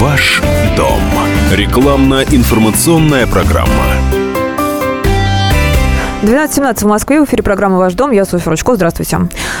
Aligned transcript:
Ваш 0.00 0.40
дом. 0.76 1.00
Рекламно-информационная 1.52 3.26
программа. 3.26 3.96
12.17 6.22 6.84
в 6.84 6.86
Москве, 6.86 7.20
в 7.20 7.24
эфире 7.24 7.42
программа 7.42 7.78
«Ваш 7.78 7.94
дом». 7.94 8.12
Я 8.12 8.24
Софья 8.24 8.50
Ручко. 8.50 8.76
Здравствуйте. 8.76 9.18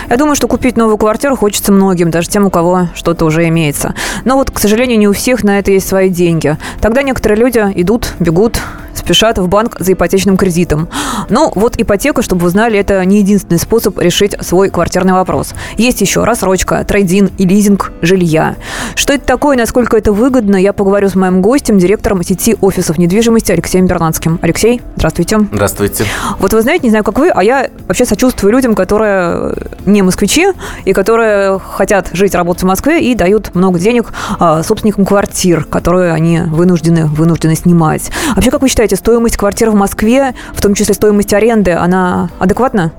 Я 0.08 0.16
думаю, 0.16 0.36
что 0.36 0.46
купить 0.46 0.76
новую 0.76 0.96
квартиру 0.96 1.34
хочется 1.34 1.72
многим, 1.72 2.12
даже 2.12 2.28
тем, 2.28 2.46
у 2.46 2.50
кого 2.50 2.86
что-то 2.94 3.24
уже 3.24 3.48
имеется. 3.48 3.96
Но 4.24 4.36
вот, 4.36 4.52
к 4.52 4.60
сожалению, 4.60 5.00
не 5.00 5.08
у 5.08 5.12
всех 5.12 5.42
на 5.42 5.58
это 5.58 5.72
есть 5.72 5.88
свои 5.88 6.08
деньги. 6.08 6.56
Тогда 6.80 7.02
некоторые 7.02 7.40
люди 7.40 7.58
идут, 7.74 8.14
бегут, 8.20 8.60
спешат 9.08 9.38
в 9.38 9.48
банк 9.48 9.76
за 9.78 9.94
ипотечным 9.94 10.36
кредитом. 10.36 10.86
Ну, 11.30 11.50
вот 11.54 11.76
ипотека, 11.78 12.20
чтобы 12.20 12.42
вы 12.42 12.50
знали, 12.50 12.78
это 12.78 13.02
не 13.06 13.20
единственный 13.20 13.58
способ 13.58 13.98
решить 13.98 14.36
свой 14.42 14.68
квартирный 14.68 15.14
вопрос. 15.14 15.54
Есть 15.78 16.02
еще 16.02 16.24
рассрочка, 16.24 16.84
трейдин 16.84 17.30
и 17.38 17.46
лизинг 17.46 17.90
жилья. 18.02 18.56
Что 18.96 19.14
это 19.14 19.24
такое, 19.24 19.56
насколько 19.56 19.96
это 19.96 20.12
выгодно, 20.12 20.56
я 20.56 20.74
поговорю 20.74 21.08
с 21.08 21.14
моим 21.14 21.40
гостем, 21.40 21.78
директором 21.78 22.22
сети 22.22 22.54
офисов 22.60 22.98
недвижимости 22.98 23.50
Алексеем 23.50 23.86
Бернацким. 23.86 24.38
Алексей, 24.42 24.82
здравствуйте. 24.96 25.38
Здравствуйте. 25.52 26.04
Вот 26.38 26.52
вы 26.52 26.60
знаете, 26.60 26.82
не 26.82 26.90
знаю, 26.90 27.02
как 27.02 27.18
вы, 27.18 27.30
а 27.30 27.42
я 27.42 27.70
вообще 27.86 28.04
сочувствую 28.04 28.52
людям, 28.52 28.74
которые 28.74 29.54
не 29.88 30.02
москвичи 30.02 30.48
и 30.84 30.92
которые 30.92 31.58
хотят 31.58 32.10
жить, 32.12 32.34
работать 32.34 32.62
в 32.62 32.66
Москве 32.66 33.02
и 33.02 33.14
дают 33.14 33.54
много 33.54 33.78
денег 33.78 34.12
а, 34.38 34.62
собственникам 34.62 35.04
квартир, 35.04 35.64
которые 35.64 36.12
они 36.12 36.40
вынуждены, 36.40 37.06
вынуждены 37.06 37.54
снимать. 37.54 38.10
Вообще, 38.34 38.50
как 38.50 38.62
вы 38.62 38.68
считаете, 38.68 38.96
стоимость 38.96 39.36
квартир 39.36 39.70
в 39.70 39.74
Москве, 39.74 40.34
в 40.52 40.62
том 40.62 40.74
числе 40.74 40.94
стоимость 40.94 41.32
аренды, 41.32 41.72
она 41.72 42.30
адекватна? 42.38 42.92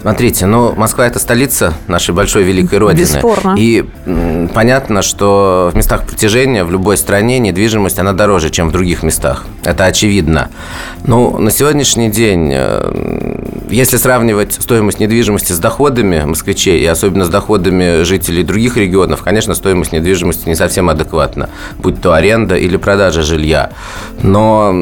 Смотрите, 0.00 0.46
ну, 0.46 0.74
Москва– 0.74 1.06
это 1.06 1.18
столица 1.18 1.74
нашей 1.88 2.14
большой 2.14 2.42
великой 2.42 2.78
родины. 2.78 3.00
Бесспорно. 3.00 3.54
И 3.58 3.84
м, 4.06 4.48
понятно, 4.48 5.02
что 5.02 5.70
в 5.72 5.76
местах 5.76 6.06
притяжения 6.06 6.64
в 6.64 6.70
любой 6.70 6.96
стране 6.96 7.38
недвижимость, 7.38 7.98
она 7.98 8.12
дороже, 8.12 8.50
чем 8.50 8.68
в 8.68 8.72
других 8.72 9.02
местах. 9.02 9.44
Это 9.64 9.84
очевидно. 9.84 10.48
Ну, 11.04 11.38
на 11.38 11.50
сегодняшний 11.50 12.10
день, 12.10 12.50
э, 12.52 13.36
если 13.70 13.96
сравнивать 13.96 14.54
стоимость 14.54 15.00
недвижимости 15.00 15.52
с 15.52 15.58
доходами 15.58 16.22
москвичей, 16.24 16.80
и 16.80 16.86
особенно 16.86 17.24
с 17.24 17.28
доходами 17.28 18.02
жителей 18.02 18.42
других 18.42 18.76
регионов, 18.76 19.22
конечно, 19.22 19.54
стоимость 19.54 19.92
недвижимости 19.92 20.48
не 20.48 20.54
совсем 20.54 20.88
адекватна, 20.88 21.48
будь 21.78 22.00
то 22.00 22.12
аренда 22.12 22.56
или 22.56 22.76
продажа 22.76 23.22
жилья. 23.22 23.70
Но 24.22 24.72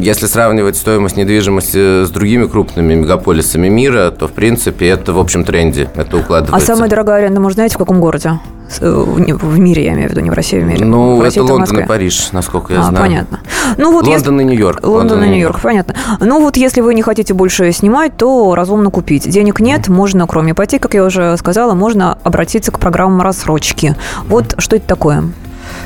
если 0.00 0.26
сравнивать 0.26 0.76
стоимость 0.76 1.16
недвижимости 1.16 2.04
с 2.04 2.10
другими 2.10 2.46
крупными 2.46 2.94
мегаполисами 2.94 3.68
мира, 3.68 4.10
то, 4.10 4.23
в 4.28 4.32
принципе, 4.32 4.88
это 4.88 5.12
в 5.12 5.18
общем 5.18 5.44
тренде. 5.44 5.88
Это 5.94 6.16
А 6.16 6.20
укладывается. 6.20 6.74
самая 6.74 6.88
дорогая 6.90 7.18
аренда, 7.18 7.40
может, 7.40 7.56
знаете, 7.56 7.74
в 7.74 7.78
каком 7.78 8.00
городе? 8.00 8.38
Э, 8.80 8.90
В 8.90 9.58
мире, 9.58 9.84
я 9.84 9.92
имею 9.92 10.08
в 10.08 10.12
виду, 10.12 10.20
не 10.22 10.30
в 10.30 10.32
России, 10.32 10.58
в 10.58 10.64
мире. 10.64 10.84
Ну, 10.84 11.16
В 11.16 11.22
России 11.22 11.42
это 11.42 11.52
Лондон 11.52 11.80
и. 11.80 11.86
Париж, 11.86 12.30
насколько 12.32 12.72
я 12.72 12.80
а, 12.80 12.82
знаю. 12.84 13.04
понятно. 13.04 13.40
Ну, 13.76 13.92
вот 13.92 14.06
если- 14.06 14.28
Лондон 14.28 14.40
и 14.40 14.44
Нью-Йорк. 14.44 14.86
Лондон 14.86 15.22
и 15.24 15.28
Нью-Йорк, 15.28 15.60
понятно. 15.60 15.94
Ну 16.20 16.40
вот 16.40 16.56
если 16.56 16.80
вы 16.80 16.94
не 16.94 17.02
хотите 17.02 17.34
больше 17.34 17.70
снимать, 17.72 18.16
то 18.16 18.54
разумно 18.54 18.90
купить. 18.90 19.28
Денег 19.28 19.60
нет, 19.60 19.88
можно, 19.88 20.26
кроме 20.26 20.52
ипотеки, 20.52 20.80
как 20.82 20.94
я 20.94 21.04
уже 21.04 21.36
сказала, 21.36 21.74
можно 21.74 22.18
обратиться 22.24 22.72
к 22.72 22.78
программам 22.78 23.20
рассрочки. 23.22 23.96
Вот 24.26 24.54
что 24.58 24.76
это 24.76 24.86
такое? 24.86 25.24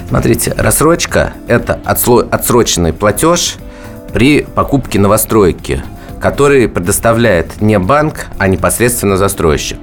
Смотрите, 0.09 0.55
рассрочка– 0.57 1.33
это 1.49 1.79
отсло- 1.85 2.27
отсроченный 2.31 2.93
платеж 2.93 3.57
при 4.13 4.43
покупке 4.43 4.99
новостройки, 4.99 5.83
который 6.21 6.69
предоставляет 6.69 7.61
не 7.61 7.79
банк, 7.79 8.27
а 8.39 8.49
непосредственно 8.49 9.17
застройщик. 9.17 9.79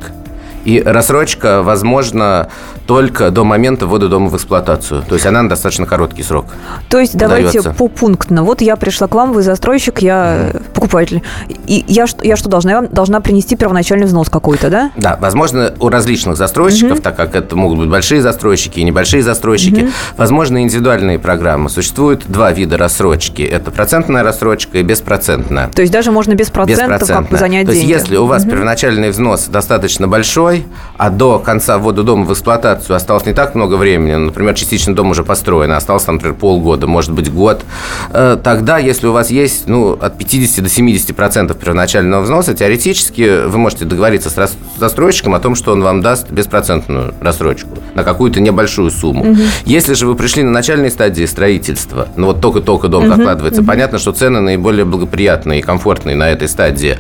И 0.66 0.82
рассрочка 0.82 1.62
возможна 1.62 2.50
только 2.88 3.32
до 3.32 3.44
момента 3.44 3.88
ввода 3.88 4.10
дома 4.10 4.30
в 4.30 4.36
эксплуатацию. 4.36 5.04
То 5.08 5.16
есть 5.16 5.26
она 5.26 5.42
на 5.44 5.50
достаточно 5.50 5.86
короткий 5.86 6.24
срок. 6.24 6.46
То 6.90 7.00
есть 7.00 7.16
давайте 7.16 7.60
Удается. 7.60 7.74
попунктно. 7.74 8.44
Вот 8.44 8.62
я 8.62 8.76
пришла 8.76 9.08
к 9.08 9.16
вам, 9.16 9.34
вы 9.34 9.42
застройщик, 9.44 10.00
я 10.00 10.52
э, 10.54 10.60
покупатель. 10.74 11.22
И 11.68 11.84
я, 11.88 12.08
что- 12.08 12.26
я 12.26 12.36
что 12.36 12.50
должна? 12.50 12.72
Я 12.72 12.82
вам 12.82 12.90
должна 12.90 13.22
принести 13.22 13.56
первоначальный 13.56 14.06
взнос 14.06 14.30
какой-то, 14.30 14.70
да? 14.70 14.92
Да, 14.96 15.18
возможно, 15.20 15.74
у 15.80 15.90
различных 15.90 16.36
застройщиков, 16.38 17.02
так 17.02 17.16
как 17.16 17.36
это 17.36 17.56
могут 17.56 17.80
быть 17.80 17.90
большие 17.90 18.22
застройщики 18.22 18.80
и 18.80 18.84
небольшие 18.84 19.24
застройщики, 19.24 19.90
возможно, 20.18 20.62
индивидуальные 20.62 21.20
программы. 21.20 21.70
Существует 21.70 22.24
два 22.28 22.52
вида 22.52 22.78
рассрочки. 22.78 23.42
Это 23.42 23.72
процентная 23.72 24.24
рассрочка 24.24 24.80
и 24.80 24.84
беспроцентная. 24.84 25.70
То 25.70 25.82
есть 25.82 25.94
даже 25.94 26.12
можно 26.12 26.34
без 26.34 26.50
процентов 26.50 27.08
как 27.08 27.30
бы 27.30 27.38
занять 27.38 27.66
То 27.66 27.72
есть, 27.72 27.82
деньги. 27.86 27.94
если 28.00 28.16
у 28.18 28.26
вас 28.26 28.44
первоначальный 28.46 29.10
взнос 29.10 29.46
достаточно 29.46 30.08
большой, 30.08 30.55
а 30.98 31.10
до 31.10 31.40
конца 31.40 31.78
ввода 31.78 32.04
дома 32.04 32.26
в 32.26 32.34
эксплуатацию 32.34 32.96
осталось 32.96 33.26
не 33.26 33.34
так 33.34 33.56
много 33.56 33.76
времени, 33.76 34.16
ну, 34.16 34.26
например, 34.28 34.54
частично 34.54 34.96
дом 34.96 35.12
уже 35.12 35.24
построен, 35.24 35.72
а 35.72 35.78
осталось, 35.78 36.04
там, 36.04 36.16
например, 36.16 36.36
полгода, 36.36 36.88
может 36.88 37.12
быть, 37.12 37.32
год, 37.32 37.64
э, 38.12 38.38
тогда, 38.44 38.78
если 38.78 39.08
у 39.08 39.12
вас 39.12 39.30
есть 39.30 39.68
ну, 39.68 39.94
от 39.94 40.18
50 40.18 40.64
до 40.64 40.70
70 40.70 41.16
процентов 41.16 41.58
первоначального 41.58 42.22
взноса, 42.22 42.54
теоретически 42.54 43.46
вы 43.48 43.58
можете 43.58 43.86
договориться 43.86 44.30
с 44.30 44.58
застройщиком 44.78 45.36
о 45.36 45.40
том, 45.40 45.56
что 45.56 45.72
он 45.72 45.82
вам 45.82 46.02
даст 46.02 46.30
беспроцентную 46.30 47.14
рассрочку 47.20 47.70
на 47.94 48.04
какую-то 48.04 48.40
небольшую 48.40 48.92
сумму. 48.92 49.36
Если 49.66 49.94
же 49.94 50.08
вы 50.08 50.16
пришли 50.16 50.44
на 50.44 50.52
начальной 50.52 50.92
стадии 50.92 51.26
строительства, 51.26 52.08
ну 52.16 52.28
вот 52.28 52.42
только-только 52.42 52.88
дом 52.88 53.08
закладывается, 53.08 53.64
понятно, 53.64 54.00
что 54.00 54.12
цены 54.12 54.42
наиболее 54.42 54.86
благоприятные 54.86 55.60
и 55.60 55.62
комфортные 55.62 56.16
на 56.16 56.30
этой 56.30 56.48
стадии, 56.48 57.00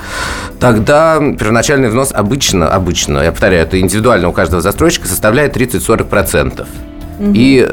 тогда 0.60 1.20
первоначальный 1.20 1.90
взнос 1.90 2.12
обычно, 2.14 2.68
обычно, 2.68 3.20
я 3.20 3.32
повторяю, 3.46 3.68
это 3.68 3.80
индивидуально 3.80 4.28
у 4.28 4.32
каждого 4.32 4.62
застройщика, 4.62 5.08
составляет 5.08 5.56
30-40%. 5.56 6.66
И 7.36 7.70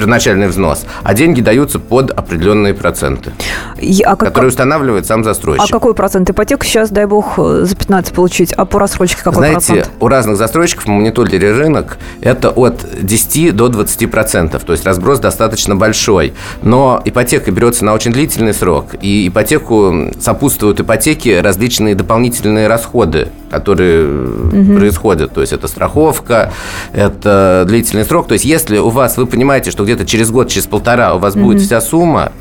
первоначальный 0.00 0.48
взнос, 0.48 0.84
а 1.02 1.12
деньги 1.14 1.40
даются 1.42 1.78
под 1.78 2.10
определенные 2.10 2.72
проценты, 2.74 3.32
И- 3.78 4.02
а, 4.02 4.16
как- 4.16 4.28
которые 4.28 4.48
устанавливает 4.48 5.06
сам 5.06 5.20
а 5.20 5.24
застройщик. 5.24 5.70
какой 5.70 5.94
процент 5.94 6.30
ипотеки 6.30 6.64
сейчас, 6.64 6.90
дай 6.90 7.04
бог, 7.06 7.38
э, 7.38 7.64
за 7.64 7.76
15 7.76 8.14
получить? 8.14 8.52
А 8.54 8.64
по 8.64 8.78
рассрочке 8.78 9.22
какой 9.22 9.38
Знаете, 9.38 9.66
процент? 9.74 9.90
у 10.00 10.08
разных 10.08 10.36
застройщиков 10.36 10.86
мы 10.86 10.94
мониторили 10.94 11.46
рынок, 11.46 11.98
это 12.22 12.48
от 12.50 12.86
10 13.02 13.52
до 13.52 13.68
20 13.68 14.06
процентов, 14.06 14.64
то 14.64 14.72
есть 14.72 14.84
разброс 14.86 15.18
достаточно 15.20 15.76
большой. 15.76 16.32
Но 16.62 17.02
ипотека 17.04 17.50
берется 17.50 17.84
на 17.84 17.92
очень 17.92 18.12
длительный 18.12 18.54
срок, 18.54 18.94
и 19.02 19.28
ипотеку 19.28 20.10
сопутствуют 20.20 20.80
ипотеке 20.80 21.40
различные 21.42 21.94
дополнительные 21.94 22.68
расходы, 22.68 23.28
которые 23.50 24.06
э, 24.06 24.76
происходят. 24.78 25.32
То 25.34 25.40
есть 25.42 25.52
это 25.52 25.68
страховка, 25.68 26.52
это 26.92 27.64
длительный 27.66 28.04
срок. 28.04 28.28
То 28.28 28.34
есть 28.34 28.44
если 28.44 28.78
у 28.78 28.88
вас, 28.90 29.16
вы 29.16 29.26
понимаете, 29.26 29.70
что 29.70 29.84
где-то 29.90 30.06
через 30.08 30.30
год, 30.30 30.48
через 30.48 30.66
полтора 30.66 31.14
у 31.14 31.18
вас 31.18 31.34
будет 31.34 31.60
вся 31.60 31.80
сумма, 31.80 32.32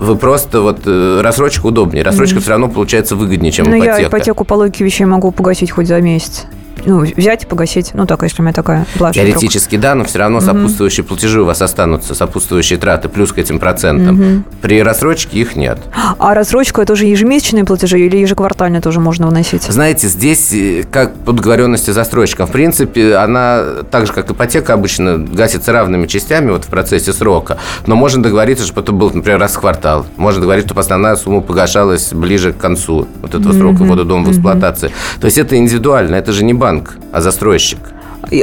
вы 0.00 0.16
просто 0.16 0.60
вот 0.60 0.80
э, 0.84 1.20
рассрочка 1.22 1.66
удобнее. 1.66 2.02
Рассрочка 2.02 2.40
все 2.40 2.50
равно 2.50 2.68
получается 2.68 3.16
выгоднее, 3.16 3.50
чем 3.52 3.66
Ну, 3.66 3.76
ипотека. 3.76 4.00
я 4.00 4.08
ипотеку 4.08 4.44
по 4.44 4.54
логике 4.54 4.84
вещей 4.84 5.04
могу 5.04 5.30
погасить 5.30 5.70
хоть 5.70 5.86
за 5.86 6.00
месяц. 6.00 6.44
Ну, 6.84 7.00
взять 7.00 7.44
и 7.44 7.46
погасить. 7.46 7.92
Ну, 7.94 8.06
так, 8.06 8.22
если 8.22 8.42
у 8.42 8.44
меня 8.44 8.52
такая 8.52 8.86
вдруг. 8.94 9.12
Теоретически 9.12 9.76
да, 9.76 9.94
но 9.94 10.04
все 10.04 10.18
равно 10.18 10.40
сопутствующие 10.40 11.04
платежи 11.04 11.40
у 11.42 11.44
вас 11.44 11.62
останутся, 11.62 12.14
сопутствующие 12.14 12.78
траты 12.78 13.08
плюс 13.08 13.32
к 13.32 13.38
этим 13.38 13.58
процентам. 13.58 14.44
При 14.60 14.82
рассрочке 14.82 15.38
их 15.38 15.56
нет. 15.56 15.78
А 16.18 16.34
рассрочка 16.34 16.82
это 16.82 16.92
уже 16.92 17.06
ежемесячные 17.06 17.64
платежи 17.64 18.00
или 18.00 18.18
ежеквартально 18.18 18.80
тоже 18.80 19.00
можно 19.00 19.26
выносить? 19.26 19.62
Знаете, 19.62 20.08
здесь 20.08 20.52
э, 20.52 20.84
как 20.90 21.14
по 21.14 21.32
договоренности 21.32 21.90
застройщиком. 21.90 22.46
В 22.46 22.52
принципе, 22.52 23.16
она 23.16 23.62
так 23.90 24.06
же, 24.06 24.12
как 24.12 24.30
ипотека 24.30 24.74
обычно 24.74 25.18
гасится 25.18 25.72
равными 25.72 26.06
частями 26.06 26.50
вот 26.50 26.64
в 26.64 26.68
процессе 26.68 27.12
срока. 27.12 27.58
Но 27.86 27.96
можно 27.96 28.22
договориться, 28.22 28.64
чтобы 28.64 28.82
это 28.82 28.92
был, 28.92 29.10
например, 29.12 29.38
раз 29.38 29.54
в 29.54 29.60
квартал. 29.60 30.06
Можно 30.16 30.40
договориться, 30.40 30.68
чтобы 30.68 30.80
основная 30.80 31.16
сумма 31.16 31.40
погашалась 31.40 32.12
ближе 32.12 32.52
к 32.52 32.58
концу 32.58 33.08
вот 33.22 33.34
этого 33.34 33.52
срока 33.52 33.82
ввода 33.82 34.04
дома 34.04 34.26
в 34.26 34.30
эксплуатации. 34.30 34.90
То 35.20 35.26
есть 35.26 35.38
это 35.38 35.56
индивидуально, 35.56 36.16
это 36.16 36.32
же 36.32 36.44
не 36.44 36.54
банк, 36.54 36.65
а 37.12 37.20
застройщик. 37.20 37.78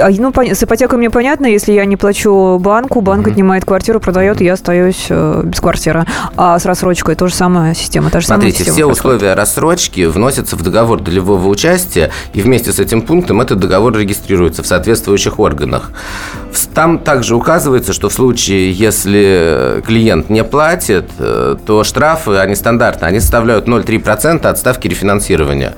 А, 0.01 0.09
ну, 0.09 0.31
с 0.33 0.63
ипотекой 0.63 0.97
мне 0.97 1.09
понятно, 1.09 1.45
если 1.45 1.73
я 1.73 1.85
не 1.85 1.97
плачу 1.97 2.57
банку, 2.59 3.01
банк 3.01 3.27
отнимает 3.27 3.65
квартиру, 3.65 3.99
продает, 3.99 4.41
и 4.41 4.45
я 4.45 4.53
остаюсь 4.53 5.07
э, 5.09 5.41
без 5.43 5.59
квартиры. 5.59 6.05
А 6.37 6.57
с 6.57 6.65
рассрочкой 6.65 7.15
тоже 7.15 7.33
самая 7.33 7.73
система, 7.73 8.09
та 8.09 8.21
же 8.21 8.27
самая 8.27 8.41
Смотрите, 8.41 8.59
система 8.59 8.75
все 8.75 8.85
происходит. 8.85 9.17
условия 9.17 9.33
рассрочки 9.33 10.05
вносятся 10.05 10.55
в 10.55 10.61
договор 10.61 11.01
долевого 11.01 11.47
участия, 11.47 12.11
и 12.33 12.41
вместе 12.41 12.71
с 12.71 12.79
этим 12.79 13.01
пунктом 13.01 13.41
этот 13.41 13.59
договор 13.59 13.97
регистрируется 13.97 14.63
в 14.63 14.67
соответствующих 14.67 15.39
органах. 15.39 15.91
Там 16.73 16.99
также 16.99 17.35
указывается, 17.35 17.93
что 17.93 18.09
в 18.09 18.13
случае, 18.13 18.71
если 18.71 19.83
клиент 19.85 20.29
не 20.29 20.43
платит, 20.43 21.09
э, 21.19 21.57
то 21.65 21.83
штрафы, 21.83 22.37
они 22.37 22.55
стандартные, 22.55 23.09
они 23.09 23.19
составляют 23.19 23.67
0,3% 23.67 24.45
от 24.45 24.57
ставки 24.57 24.87
рефинансирования. 24.87 25.73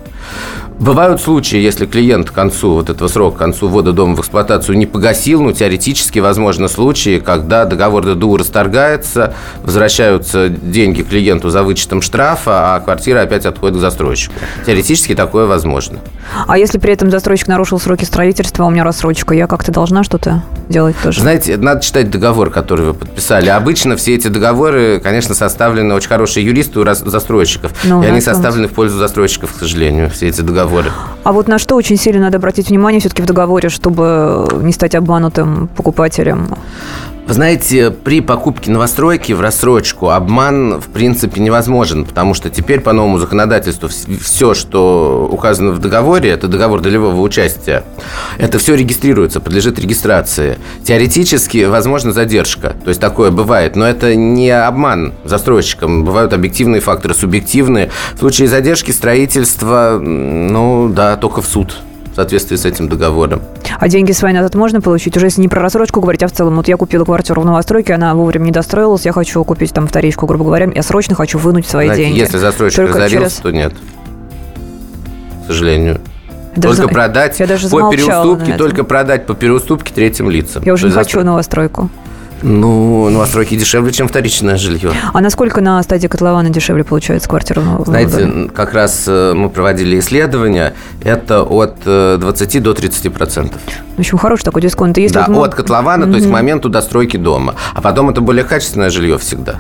Бывают 0.80 1.22
случаи, 1.22 1.58
если 1.58 1.86
клиент 1.86 2.30
к 2.30 2.34
концу 2.34 2.74
вот 2.74 2.90
этого 2.90 3.08
срока, 3.08 3.38
к 3.38 3.40
концу 3.40 3.70
ввода 3.70 3.94
дома 3.94 4.16
в 4.16 4.20
эксплуатацию 4.20 4.78
не 4.78 4.86
погасил, 4.86 5.42
ну, 5.42 5.54
теоретически 5.54 6.20
возможны 6.20 6.68
случаи, 6.68 7.20
когда 7.20 7.64
договор 7.64 8.04
ДДУ 8.06 8.36
расторгается, 8.36 9.34
возвращаются 9.64 10.50
деньги 10.50 11.02
клиенту 11.02 11.50
за 11.50 11.64
вычетом 11.64 12.02
штрафа, 12.02 12.76
а 12.76 12.80
квартира 12.82 13.22
опять 13.22 13.46
отходит 13.46 13.78
к 13.78 13.80
застройщику. 13.80 14.34
Теоретически 14.66 15.16
такое 15.16 15.46
возможно. 15.46 16.00
А 16.46 16.58
если 16.58 16.78
при 16.78 16.92
этом 16.92 17.10
застройщик 17.10 17.48
нарушил 17.48 17.80
сроки 17.80 18.04
строительства, 18.04 18.66
а 18.66 18.68
у 18.68 18.72
меня 18.72 18.84
рассрочка, 18.84 19.34
я 19.34 19.48
как-то 19.48 19.72
должна 19.72 20.04
что-то 20.04 20.44
делать 20.68 20.98
тоже? 21.02 21.22
Знаете, 21.22 21.56
надо 21.56 21.82
читать 21.82 22.12
договор, 22.12 22.50
который 22.50 22.88
вы 22.88 22.94
подписали. 22.94 23.48
Обычно 23.48 23.96
все 23.96 24.16
эти 24.16 24.28
договоры, 24.28 25.00
конечно, 25.02 25.36
составлены 25.36 25.94
очень 25.94 26.10
хорошие 26.10 26.46
юристы 26.46 26.82
у 26.82 26.86
застройщиков, 26.86 27.72
ну, 27.86 28.04
и 28.04 28.08
они 28.08 28.20
составлены 28.20 28.68
в 28.68 28.74
пользу 28.74 28.98
застройщиков, 28.98 29.54
к 29.54 29.60
сожалению, 29.60 30.10
все 30.10 30.28
эти 30.28 30.42
договоры 30.42 30.65
договоры. 30.66 30.92
А 31.24 31.32
вот 31.32 31.48
на 31.48 31.60
что 31.60 31.76
очень 31.76 31.98
сильно 31.98 32.22
надо 32.22 32.38
обратить 32.38 32.70
внимание 32.70 33.00
все-таки 33.00 33.22
в 33.22 33.26
договоре, 33.26 33.70
чтобы 33.70 34.48
не 34.62 34.72
стать 34.72 34.96
обманутым 34.96 35.68
покупателем? 35.76 36.48
Вы 37.28 37.34
знаете, 37.34 37.90
при 37.90 38.22
покупке 38.22 38.70
новостройки 38.70 39.34
в 39.34 39.42
рассрочку 39.42 40.12
обман, 40.12 40.80
в 40.80 40.90
принципе, 40.90 41.42
невозможен, 41.42 42.06
потому 42.06 42.36
что 42.36 42.52
теперь 42.52 42.82
по 42.82 42.94
новому 42.94 43.18
законодательству 43.18 43.90
все, 43.90 44.54
что 44.54 45.28
указано 45.32 45.72
в 45.72 45.80
договоре, 45.80 46.30
это 46.30 46.48
договор 46.48 46.82
долевого 46.82 47.20
участия, 47.20 47.84
это 48.38 48.60
все 48.60 48.76
регистрируется, 48.76 49.40
подлежит 49.40 49.80
регистрации. 49.80 50.60
Теоретически, 50.84 51.66
возможно, 51.66 52.12
задержка, 52.12 52.76
то 52.84 52.90
есть 52.90 53.02
такое 53.02 53.32
бывает, 53.32 53.76
но 53.76 53.88
это 53.88 54.14
не 54.14 54.52
обман 54.52 55.16
застройщикам, 55.24 56.06
бывают 56.06 56.32
объективные 56.32 56.80
факторы, 56.80 57.16
субъективные. 57.16 57.90
В 58.14 58.20
случае 58.20 58.50
задержки 58.50 58.92
строительства, 58.92 59.98
ну 60.00 60.90
да, 60.90 61.16
только 61.16 61.42
в 61.42 61.48
суд 61.48 61.76
в 62.12 62.16
соответствии 62.16 62.56
с 62.56 62.64
этим 62.64 62.88
договором. 62.88 63.42
А 63.80 63.88
деньги 63.88 64.12
свои 64.12 64.34
назад 64.34 64.56
можно 64.56 64.82
получить? 64.82 65.16
Уже 65.18 65.28
если 65.28 65.42
не 65.42 65.48
про 65.48 65.62
рассрочку 65.62 66.02
говорить, 66.02 66.24
а 66.24 66.28
в 66.28 66.32
целом, 66.32 66.56
вот 66.56 66.68
я 66.68 66.78
купила 66.78 67.06
квартиру 67.06 67.42
в 67.42 67.46
новостройке, 67.46 67.94
она 67.94 68.14
вовремя 68.16 68.46
не 68.46 68.52
достроилась, 68.52 69.06
я 69.06 69.12
хочу 69.12 69.44
купить 69.44 69.74
там 69.74 69.88
вторичку, 69.88 70.26
грубо 70.26 70.46
говоря, 70.46 70.70
я 70.74 70.84
срочно 70.84 71.16
хочу 71.16 71.38
вынуть 71.38 71.68
свои 71.68 71.88
Знаете, 71.88 72.06
деньги. 72.06 72.20
Если 72.20 72.38
застройщик 72.38 72.78
Только 72.78 73.00
разорился, 73.00 73.30
через... 73.30 73.42
то 73.42 73.52
нет. 73.52 73.74
К 75.44 75.48
сожалению. 75.48 76.02
Даже 76.56 76.78
только 76.78 76.88
за... 76.88 76.94
продать 76.94 77.40
я 77.40 77.48
даже 77.48 77.70
по 77.70 77.92
переуступке, 77.92 78.54
только 78.58 78.84
продать 78.86 79.26
по 79.26 79.34
переуступке 79.34 79.94
третьим 79.94 80.30
лицам. 80.30 80.64
Я 80.64 80.74
уже 80.74 80.88
не 80.88 80.94
хочу 80.94 81.22
новостройку. 81.22 81.90
Ну, 82.42 83.10
новостройки 83.10 83.56
дешевле, 83.56 83.92
чем 83.92 84.08
вторичное 84.08 84.58
жилье. 84.58 84.92
А 85.14 85.22
насколько 85.22 85.62
на 85.62 85.82
стадии 85.84 86.08
котлована 86.08 86.50
дешевле 86.50 86.84
получается 86.84 87.30
квартира? 87.30 87.62
Знаете, 87.86 88.50
как 88.54 88.74
раз 88.74 89.06
э, 89.08 89.34
мы 89.34 89.50
проводили 89.50 90.00
исследования, 90.00 90.74
это 91.04 91.44
от 91.44 91.80
20 91.84 92.56
э, 92.56 92.60
до 92.60 92.74
30 92.74 93.14
процентов. 93.14 93.62
В 93.96 94.00
общем, 94.00 94.18
хороший 94.18 94.44
такой 94.44 94.62
дисконт. 94.62 94.98
Если 94.98 95.16
да, 95.16 95.26
вот 95.28 95.38
мы... 95.38 95.46
от 95.46 95.56
котлована, 95.56 96.04
mm-hmm. 96.04 96.12
то 96.12 96.16
есть 96.18 96.28
к 96.28 96.32
моменту 96.32 96.68
достройки 96.68 97.16
дома. 97.16 97.56
А 97.74 97.82
потом 97.82 98.10
это 98.10 98.20
более 98.20 98.44
качественное 98.44 98.90
жилье 98.90 99.18
всегда. 99.18 99.56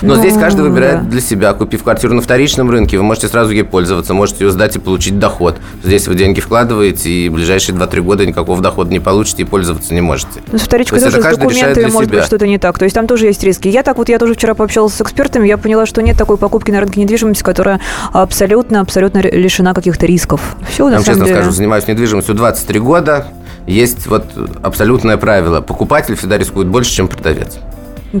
Но 0.00 0.14
ну, 0.14 0.20
здесь 0.20 0.34
каждый 0.34 0.62
выбирает 0.62 1.04
да. 1.04 1.10
для 1.10 1.20
себя. 1.20 1.52
Купив 1.54 1.82
квартиру 1.82 2.14
на 2.14 2.22
вторичном 2.22 2.70
рынке, 2.70 2.96
вы 2.96 3.02
можете 3.02 3.26
сразу 3.26 3.50
ей 3.50 3.64
пользоваться, 3.64 4.14
можете 4.14 4.44
ее 4.44 4.52
сдать 4.52 4.76
и 4.76 4.78
получить 4.78 5.18
доход. 5.18 5.56
Здесь 5.82 6.06
вы 6.06 6.14
деньги 6.14 6.40
вкладываете, 6.40 7.10
и 7.10 7.28
в 7.28 7.32
ближайшие 7.32 7.76
2-3 7.76 8.00
года 8.00 8.24
никакого 8.24 8.62
дохода 8.62 8.90
не 8.90 9.00
получите 9.00 9.42
и 9.42 9.44
пользоваться 9.44 9.92
не 9.92 10.00
можете. 10.00 10.40
Ну, 10.52 10.58
с 10.58 10.62
вторичкой 10.62 11.00
тоже 11.00 11.20
с 11.20 12.19
быть 12.20 12.26
что-то 12.26 12.46
не 12.46 12.58
так. 12.58 12.78
То 12.78 12.84
есть 12.84 12.94
там 12.94 13.06
тоже 13.06 13.26
есть 13.26 13.42
риски. 13.42 13.68
Я 13.68 13.82
так 13.82 13.98
вот, 13.98 14.08
я 14.08 14.18
тоже 14.18 14.34
вчера 14.34 14.54
пообщалась 14.54 14.94
с 14.94 15.00
экспертами, 15.00 15.46
я 15.46 15.58
поняла, 15.58 15.86
что 15.86 16.02
нет 16.02 16.16
такой 16.16 16.36
покупки 16.36 16.70
на 16.70 16.80
рынке 16.80 17.00
недвижимости, 17.00 17.42
которая 17.42 17.80
абсолютно, 18.12 18.80
абсолютно 18.80 19.18
лишена 19.18 19.74
каких-то 19.74 20.06
рисков. 20.06 20.56
Все, 20.68 20.88
я 20.88 20.96
вам 20.96 21.04
честно 21.04 21.24
деле... 21.24 21.36
скажу, 21.36 21.50
занимаюсь 21.50 21.86
недвижимостью 21.86 22.34
23 22.34 22.80
года. 22.80 23.26
Есть 23.66 24.06
вот 24.06 24.24
абсолютное 24.62 25.16
правило. 25.16 25.60
Покупатель 25.60 26.16
всегда 26.16 26.38
рискует 26.38 26.68
больше, 26.68 26.92
чем 26.92 27.08
продавец. 27.08 27.58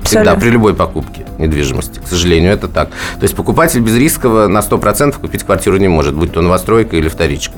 Всегда, 0.04 0.36
при 0.36 0.50
любой 0.50 0.74
покупке 0.74 1.26
недвижимости. 1.38 1.98
К 1.98 2.06
сожалению, 2.06 2.52
это 2.52 2.68
так. 2.68 2.90
То 2.90 3.22
есть 3.22 3.34
покупатель 3.34 3.80
без 3.80 3.96
рискового 3.96 4.46
на 4.46 4.58
100% 4.58 5.18
купить 5.20 5.42
квартиру 5.42 5.78
не 5.78 5.88
может, 5.88 6.14
будь 6.14 6.32
то 6.32 6.42
новостройка 6.42 6.96
или 6.96 7.08
вторичка. 7.08 7.54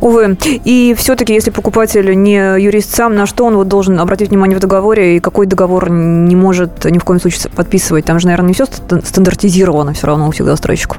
Увы. 0.00 0.36
И 0.64 0.94
все-таки, 0.98 1.32
если 1.32 1.50
покупатель 1.50 2.14
не 2.20 2.36
юрист 2.60 2.94
сам, 2.94 3.14
на 3.14 3.26
что 3.26 3.44
он 3.44 3.56
вот 3.56 3.68
должен 3.68 3.98
обратить 3.98 4.30
внимание 4.30 4.56
в 4.56 4.60
договоре, 4.60 5.16
и 5.16 5.20
какой 5.20 5.46
договор 5.46 5.90
не 5.90 6.36
может 6.36 6.84
ни 6.84 6.98
в 6.98 7.04
коем 7.04 7.20
случае 7.20 7.50
подписывать? 7.54 8.04
Там 8.04 8.18
же, 8.18 8.26
наверное, 8.26 8.48
не 8.48 8.54
все 8.54 8.66
стандартизировано 8.66 9.92
все 9.92 10.06
равно 10.06 10.28
у 10.28 10.30
всех 10.30 10.46
застройщиков. 10.46 10.98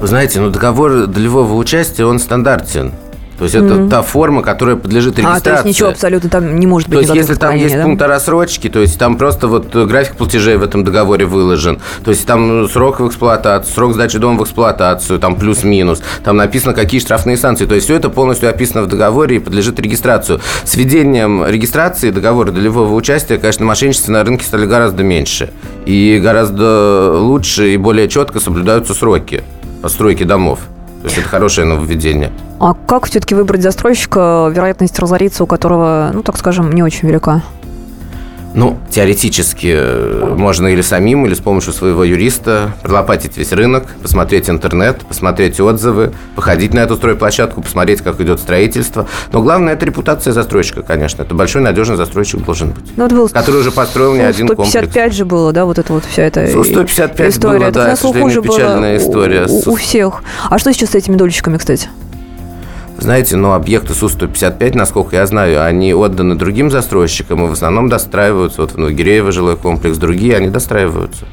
Вы 0.00 0.06
знаете, 0.06 0.40
ну 0.40 0.50
договор 0.50 1.06
долевого 1.06 1.54
участия, 1.54 2.04
он 2.04 2.18
стандартен. 2.18 2.92
То 3.38 3.44
есть 3.44 3.56
mm-hmm. 3.56 3.86
это 3.86 3.90
та 3.90 4.02
форма, 4.02 4.42
которая 4.42 4.76
подлежит 4.76 5.18
регистрации. 5.18 5.40
А, 5.40 5.44
то 5.44 5.50
есть 5.52 5.64
ничего 5.64 5.88
абсолютно 5.90 6.30
там 6.30 6.58
не 6.58 6.66
может 6.66 6.88
быть. 6.88 6.98
То 6.98 7.02
есть 7.02 7.14
если 7.14 7.34
там 7.34 7.54
есть 7.56 7.74
да? 7.74 7.84
пункт 7.84 8.00
о 8.02 8.06
рассрочке, 8.06 8.68
то 8.68 8.80
есть 8.80 8.98
там 8.98 9.16
просто 9.16 9.48
вот 9.48 9.74
график 9.74 10.16
платежей 10.16 10.56
в 10.56 10.62
этом 10.62 10.84
договоре 10.84 11.26
выложен. 11.26 11.80
То 12.04 12.10
есть 12.10 12.26
там 12.26 12.68
срок 12.68 13.00
в 13.00 13.08
эксплуатацию, 13.08 13.74
срок 13.74 13.94
сдачи 13.94 14.18
дома 14.18 14.40
в 14.40 14.44
эксплуатацию, 14.44 15.18
там 15.18 15.36
плюс-минус. 15.36 16.02
Там 16.24 16.36
написано, 16.36 16.72
какие 16.72 17.00
штрафные 17.00 17.36
санкции. 17.36 17.66
То 17.66 17.74
есть 17.74 17.86
все 17.86 17.96
это 17.96 18.08
полностью 18.08 18.48
описано 18.48 18.82
в 18.82 18.86
договоре 18.86 19.36
и 19.36 19.38
подлежит 19.38 19.78
регистрацию. 19.78 20.40
С 20.64 20.74
введением 20.74 21.46
регистрации 21.46 22.10
договора 22.10 22.52
долевого 22.52 22.94
участия, 22.94 23.38
конечно, 23.38 23.64
мошенничества 23.66 24.12
на 24.12 24.24
рынке 24.24 24.44
стали 24.44 24.66
гораздо 24.66 25.02
меньше. 25.02 25.50
И 25.84 26.18
гораздо 26.22 27.12
лучше 27.18 27.74
и 27.74 27.76
более 27.76 28.08
четко 28.08 28.40
соблюдаются 28.40 28.94
сроки 28.94 29.44
постройки 29.82 30.24
домов. 30.24 30.60
То 31.02 31.08
есть 31.08 31.18
это 31.18 31.28
хорошее 31.28 31.66
нововведение. 31.66 32.32
А 32.58 32.74
как 32.74 33.06
все-таки 33.06 33.34
выбрать 33.34 33.62
застройщика, 33.62 34.50
вероятность 34.52 34.98
разориться 34.98 35.44
у 35.44 35.46
которого, 35.46 36.10
ну, 36.12 36.22
так 36.22 36.36
скажем, 36.36 36.72
не 36.72 36.82
очень 36.82 37.06
велика? 37.08 37.42
Ну, 38.56 38.78
теоретически 38.90 39.74
э, 39.76 40.34
можно 40.34 40.68
или 40.68 40.80
самим, 40.80 41.26
или 41.26 41.34
с 41.34 41.40
помощью 41.40 41.74
своего 41.74 42.04
юриста 42.04 42.72
пролопатить 42.82 43.36
весь 43.36 43.52
рынок, 43.52 43.84
посмотреть 44.02 44.48
интернет, 44.48 45.04
посмотреть 45.06 45.60
отзывы, 45.60 46.14
походить 46.34 46.72
на 46.72 46.80
эту 46.80 46.96
стройплощадку, 46.96 47.60
посмотреть, 47.60 48.00
как 48.00 48.18
идет 48.22 48.40
строительство. 48.40 49.06
Но 49.30 49.42
главное, 49.42 49.74
это 49.74 49.84
репутация 49.84 50.32
застройщика, 50.32 50.82
конечно. 50.82 51.20
Это 51.20 51.34
большой 51.34 51.60
надежный 51.60 51.96
застройщик 51.96 52.46
должен 52.46 52.70
быть. 52.70 52.84
Ну, 52.96 53.06
был, 53.08 53.28
который 53.28 53.60
уже 53.60 53.72
построил 53.72 54.14
не 54.14 54.22
один 54.22 54.48
комплекс. 54.48 54.70
155 54.70 55.14
же 55.14 55.26
было, 55.26 55.52
да, 55.52 55.66
вот 55.66 55.78
это 55.78 55.92
вот 55.92 56.04
вся 56.06 56.22
эта 56.22 56.46
155 56.46 57.34
история. 57.34 57.58
было, 57.58 57.70
да, 57.70 57.94
к 57.94 57.98
сожалению, 57.98 58.42
печальная 58.42 58.96
история. 58.96 59.46
У, 59.46 59.72
у 59.72 59.76
всех. 59.76 60.22
А 60.48 60.58
что 60.58 60.72
сейчас 60.72 60.90
с 60.92 60.94
этими 60.94 61.16
дольщиками, 61.16 61.58
кстати? 61.58 61.90
Знаете, 62.98 63.36
но 63.36 63.54
объекты 63.54 63.94
Су-155, 63.94 64.76
насколько 64.76 65.16
я 65.16 65.26
знаю, 65.26 65.64
они 65.64 65.94
отданы 65.94 66.34
другим 66.34 66.70
застройщикам 66.70 67.44
и 67.44 67.48
в 67.48 67.52
основном 67.52 67.88
достраиваются. 67.88 68.62
Вот 68.62 68.72
в 68.72 68.78
Новогиреево 68.78 69.32
жилой 69.32 69.56
комплекс, 69.56 69.98
другие, 69.98 70.36
они 70.36 70.48
достраиваются. 70.48 71.26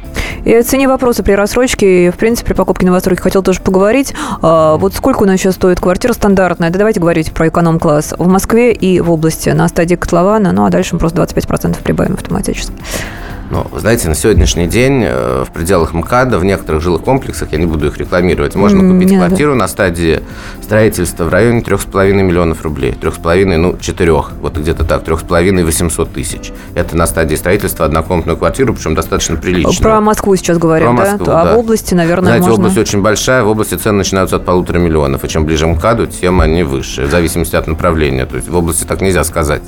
И 0.46 0.54
о 0.54 0.64
цене 0.64 0.88
вопроса 0.88 1.24
при 1.24 1.34
рассрочке 1.34 2.08
и, 2.08 2.10
в 2.10 2.16
принципе, 2.16 2.50
при 2.50 2.54
покупке 2.54 2.86
новостройки 2.86 3.22
хотел 3.22 3.44
тоже 3.44 3.62
поговорить. 3.62 4.14
А, 4.42 4.76
вот 4.76 4.94
сколько 4.94 5.24
у 5.24 5.26
нас 5.26 5.40
сейчас 5.40 5.56
стоит 5.56 5.80
квартира 5.80 6.14
стандартная? 6.14 6.70
Да 6.70 6.80
давайте 6.80 7.00
говорить 7.00 7.32
про 7.32 7.48
эконом-класс. 7.48 8.16
В 8.18 8.28
Москве 8.28 8.74
и 8.74 9.00
в 9.00 9.10
области 9.10 9.50
на 9.50 9.68
стадии 9.70 9.96
котлована, 9.96 10.52
ну 10.52 10.66
а 10.66 10.70
дальше 10.70 10.96
мы 10.96 11.00
просто 11.00 11.22
25% 11.22 11.82
прибавим 11.82 12.16
автоматически. 12.16 12.74
Ну, 13.52 13.68
знаете, 13.78 14.08
на 14.08 14.16
сегодняшний 14.16 14.68
день 14.68 15.04
э, 15.04 15.44
в 15.48 15.52
пределах 15.52 15.94
МКАДа, 15.94 16.40
в 16.40 16.46
некоторых 16.46 16.82
жилых 16.82 17.04
комплексах, 17.04 17.52
я 17.52 17.58
не 17.58 17.66
буду 17.66 17.88
их 17.88 17.98
рекламировать, 17.98 18.56
можно 18.56 18.80
купить 18.80 19.12
не 19.12 19.18
квартиру 19.18 19.52
надо. 19.52 19.60
на 19.62 19.68
стадии 19.68 20.22
строительства 20.62 21.26
в 21.26 21.30
районе 21.30 21.62
3,5 21.62 22.14
миллионов 22.14 22.64
рублей. 22.64 22.96
3,5, 23.00 23.58
ну, 23.58 23.78
4, 23.78 24.12
вот 24.42 24.58
где-то 24.58 24.86
так, 24.86 25.04
3,5 25.04 25.64
800 25.64 26.14
тысяч. 26.14 26.52
Это 26.74 26.98
на 26.98 27.06
стадии 27.06 27.36
строительства 27.36 27.86
однокомнатную 27.86 28.38
квартиру, 28.38 28.74
причем 28.74 28.96
достаточно 28.96 29.36
приличную. 29.36 29.82
Про 29.82 30.02
Москву 30.02 30.36
сейчас 30.36 30.58
говорим, 30.58 30.96
Про 30.96 31.06
Москву, 31.06 31.26
да? 31.26 31.42
А 31.42 31.56
в 31.56 31.60
области, 31.60 31.94
наверное, 31.94 32.30
Знаете, 32.30 32.48
можно... 32.48 32.66
область 32.66 32.78
очень 32.78 33.02
большая, 33.02 33.44
в 33.44 33.50
области 33.50 33.76
цены 33.76 34.00
начинаются 34.00 34.38
от 34.38 34.46
полутора 34.46 34.80
миллионов, 34.80 35.24
и 35.24 35.30
чем 35.30 35.46
ближе 35.46 35.66
к 35.66 35.70
МКАДу, 35.70 36.08
тем 36.08 36.42
они 36.42 36.64
выше, 36.64 37.06
в 37.06 37.12
зависимости 37.12 37.56
от 37.56 37.68
направления. 37.68 38.26
То 38.26 38.38
есть 38.38 38.48
в 38.48 38.56
области 38.56 38.84
так 38.84 39.02
нельзя 39.02 39.24
сказать. 39.24 39.62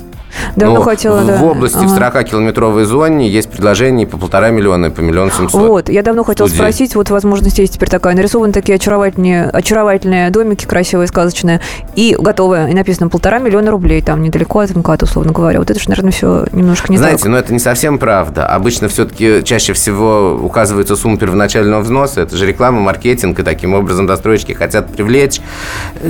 Давно 0.56 0.76
Но 0.76 0.82
хотела, 0.82 1.20
в, 1.20 1.26
да. 1.26 1.36
В 1.36 1.44
области, 1.44 1.76
ага. 1.76 1.86
в 1.86 1.98
40-километровой 1.98 2.84
зоне 2.84 3.28
есть 3.28 3.50
предложения 3.50 4.06
по 4.06 4.16
полтора 4.16 4.50
миллиона 4.50 4.86
и 4.86 4.90
по 4.90 5.00
миллион 5.00 5.30
семьсот. 5.30 5.60
Вот, 5.60 5.88
я 5.88 6.02
давно 6.02 6.24
хотела 6.24 6.46
студии. 6.46 6.60
спросить, 6.60 6.94
вот 6.94 7.10
возможность 7.10 7.58
есть 7.58 7.74
теперь 7.74 7.88
такая. 7.88 8.14
Нарисованы 8.14 8.52
такие 8.52 8.76
очаровательные, 8.76 9.44
очаровательные 9.50 10.30
домики, 10.30 10.64
красивые, 10.64 11.08
сказочные, 11.08 11.60
и 11.94 12.16
готовые, 12.18 12.70
и 12.70 12.74
написано 12.74 13.08
полтора 13.08 13.38
миллиона 13.38 13.70
рублей, 13.70 14.02
там 14.02 14.22
недалеко 14.22 14.60
от 14.60 14.74
МКАД, 14.74 15.04
условно 15.04 15.32
говоря. 15.32 15.58
Вот 15.58 15.70
это 15.70 15.78
же, 15.80 15.88
наверное, 15.88 16.12
все 16.12 16.46
немножко 16.52 16.90
не 16.90 16.98
Знаете, 16.98 17.22
так. 17.22 17.32
но 17.32 17.38
это 17.38 17.52
не 17.52 17.58
совсем 17.58 17.98
правда. 17.98 18.46
Обычно 18.46 18.88
все-таки 18.88 19.42
чаще 19.44 19.72
всего 19.72 20.38
указывается 20.42 20.96
сумма 20.96 21.18
первоначального 21.18 21.80
взноса. 21.80 22.20
Это 22.22 22.36
же 22.36 22.46
реклама, 22.46 22.80
маркетинг, 22.80 23.38
и 23.38 23.42
таким 23.42 23.74
образом 23.74 24.06
застройщики 24.08 24.52
хотят 24.52 24.92
привлечь. 24.92 25.40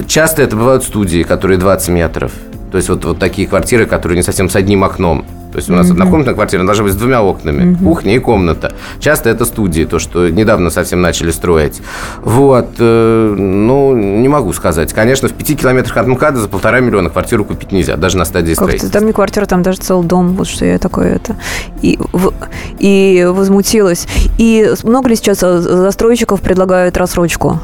Часто 0.07 0.43
это 0.43 0.57
бывают 0.57 0.85
студии, 0.85 1.23
которые 1.23 1.59
20 1.59 1.89
метров. 1.89 2.33
То 2.71 2.77
есть 2.79 2.89
вот, 2.89 3.05
вот 3.05 3.19
такие 3.19 3.47
квартиры, 3.49 3.87
которые 3.87 4.17
не 4.17 4.23
совсем 4.23 4.49
с 4.51 4.57
одним 4.57 4.85
окном. 4.85 5.25
То 5.53 5.59
есть 5.59 5.71
у 5.71 5.73
нас 5.73 5.91
однокомнатная 5.91 6.35
квартира 6.35 6.65
должна 6.65 6.85
быть 6.85 6.93
с 6.93 6.97
двумя 6.97 7.23
окнами. 7.23 7.75
Кухня 7.83 8.15
и 8.17 8.19
комната. 8.19 8.73
Часто 9.01 9.31
это 9.31 9.47
студии, 9.47 9.85
то, 9.85 9.99
что 9.99 10.29
недавно 10.29 10.69
совсем 10.69 11.01
начали 11.01 11.31
строить. 11.31 11.81
Вот. 12.23 12.67
э, 12.79 13.35
Ну, 13.39 13.97
не 13.97 14.29
могу 14.29 14.53
сказать. 14.53 14.93
Конечно, 14.93 15.29
в 15.29 15.33
пяти 15.33 15.55
километрах 15.55 15.97
от 15.97 16.07
МКАДа 16.09 16.41
за 16.41 16.49
полтора 16.49 16.81
миллиона 16.81 17.09
квартиру 17.09 17.45
купить 17.47 17.73
нельзя, 17.73 17.97
даже 17.97 18.19
на 18.19 18.27
стадии 18.27 18.49
Как-то 18.51 18.65
строительства. 18.65 18.91
там 19.01 19.07
не 19.07 19.13
квартира, 19.15 19.47
там 19.47 19.63
даже 19.63 19.79
целый 19.79 20.07
дом. 20.07 20.35
Вот 20.37 20.47
что 20.47 20.67
я 20.67 20.79
такое 20.79 21.15
это. 21.15 21.37
И, 21.81 21.99
в- 22.13 22.35
и 22.79 23.27
возмутилась. 23.31 24.07
И 24.37 24.69
много 24.83 25.09
ли 25.09 25.17
сейчас 25.17 25.43
э, 25.43 25.59
застройщиков 25.61 26.43
предлагают 26.43 26.99
рассрочку? 26.99 27.61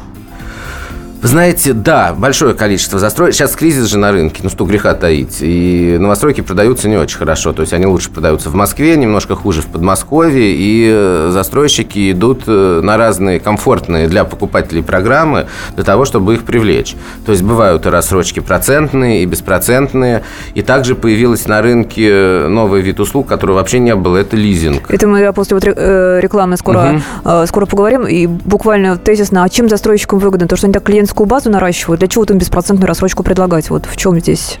Вы 1.23 1.29
знаете, 1.29 1.71
да, 1.71 2.13
большое 2.13 2.53
количество 2.53 2.99
застроек. 2.99 3.33
Сейчас 3.33 3.55
кризис 3.55 3.85
же 3.85 3.97
на 3.97 4.11
рынке, 4.11 4.41
ну 4.43 4.49
что 4.49 4.65
греха 4.65 4.93
таить. 4.93 5.37
И 5.39 5.95
новостройки 5.97 6.41
продаются 6.41 6.89
не 6.89 6.97
очень 6.97 7.17
хорошо. 7.17 7.53
То 7.53 7.61
есть 7.61 7.71
они 7.71 7.85
лучше 7.85 8.11
продаются 8.11 8.49
в 8.49 8.55
Москве, 8.55 8.97
немножко 8.97 9.37
хуже 9.37 9.61
в 9.61 9.67
Подмосковье. 9.67 10.53
И 10.53 10.85
э, 10.93 11.29
застройщики 11.31 12.11
идут 12.11 12.43
э, 12.47 12.81
на 12.83 12.97
разные 12.97 13.39
комфортные 13.39 14.09
для 14.09 14.25
покупателей 14.25 14.83
программы 14.83 15.47
для 15.75 15.85
того, 15.85 16.03
чтобы 16.03 16.33
их 16.33 16.43
привлечь. 16.43 16.93
То 17.25 17.31
есть 17.31 17.41
бывают 17.41 17.85
и 17.85 17.89
рассрочки 17.89 18.41
процентные, 18.41 19.23
и 19.23 19.25
беспроцентные. 19.25 20.23
И 20.55 20.61
также 20.61 20.93
появилась 20.93 21.47
на 21.47 21.61
рынке 21.61 22.47
новый 22.49 22.81
вид 22.81 22.99
услуг, 22.99 23.27
который 23.29 23.55
вообще 23.55 23.79
не 23.79 23.95
было. 23.95 24.17
Это 24.17 24.35
лизинг. 24.35 24.91
Это 24.91 25.07
мы 25.07 25.31
после 25.31 25.55
вот 25.55 25.63
ре- 25.63 25.73
э, 25.73 26.19
рекламы 26.19 26.57
скоро, 26.57 27.01
э, 27.23 27.45
скоро 27.47 27.65
поговорим. 27.65 28.05
И 28.07 28.27
буквально 28.27 28.97
тезисно, 28.97 29.45
а 29.45 29.47
чем 29.47 29.69
застройщикам 29.69 30.19
выгодно? 30.19 30.49
То, 30.49 30.57
что 30.57 30.65
они 30.67 30.73
так 30.73 30.83
клиентскую 30.83 31.12
базу 31.25 31.49
наращивают, 31.49 31.99
для 31.99 32.07
чего 32.07 32.23
им 32.25 32.37
беспроцентную 32.37 32.87
рассрочку 32.87 33.23
предлагать? 33.23 33.69
Вот 33.69 33.85
в 33.85 33.95
чем 33.97 34.19
здесь? 34.19 34.57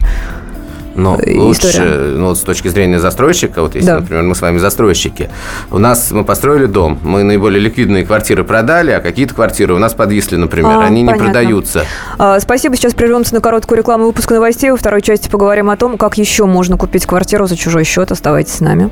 Но 0.95 1.17
э, 1.19 1.35
лучше, 1.39 2.13
ну, 2.17 2.35
с 2.35 2.41
точки 2.41 2.67
зрения 2.67 2.99
застройщика, 2.99 3.63
вот 3.63 3.73
если, 3.73 3.87
Да. 3.87 3.95
например, 3.99 4.21
мы 4.23 4.35
с 4.35 4.41
вами 4.41 4.59
застройщики, 4.59 5.29
у 5.71 5.79
нас 5.79 6.11
мы 6.11 6.23
построили 6.23 6.67
дом, 6.67 6.99
мы 7.03 7.23
наиболее 7.23 7.59
ликвидные 7.59 8.05
квартиры 8.05 8.43
продали, 8.43 8.91
а 8.91 8.99
какие-то 8.99 9.33
квартиры 9.33 9.73
у 9.73 9.79
нас 9.79 9.95
подвисли, 9.95 10.35
например, 10.35 10.77
А, 10.77 10.81
они 10.85 11.01
не 11.01 11.07
понятно. 11.07 11.25
продаются. 11.31 11.85
А, 12.19 12.39
Спасибо. 12.39 12.75
Сейчас 12.75 12.93
прервемся 12.93 13.33
на 13.33 13.41
короткую 13.41 13.79
рекламу 13.79 14.05
выпуска 14.05 14.35
новостей. 14.35 14.69
Во 14.69 14.77
второй 14.77 15.01
части 15.01 15.29
поговорим 15.29 15.71
о 15.71 15.77
том, 15.77 15.97
как 15.97 16.15
еще 16.19 16.45
можно 16.45 16.77
купить 16.77 17.07
квартиру 17.07 17.47
за 17.47 17.57
чужой 17.57 17.85
счет. 17.85 18.11
Оставайтесь 18.11 18.53
с 18.53 18.59
нами. 18.59 18.91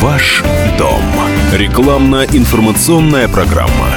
Ваш 0.00 0.44
дом. 0.78 1.00
Рекламно-информационная 1.56 3.26
программа. 3.26 3.96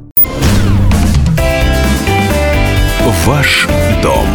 Ваш 3.25 3.67
дом. 4.01 4.25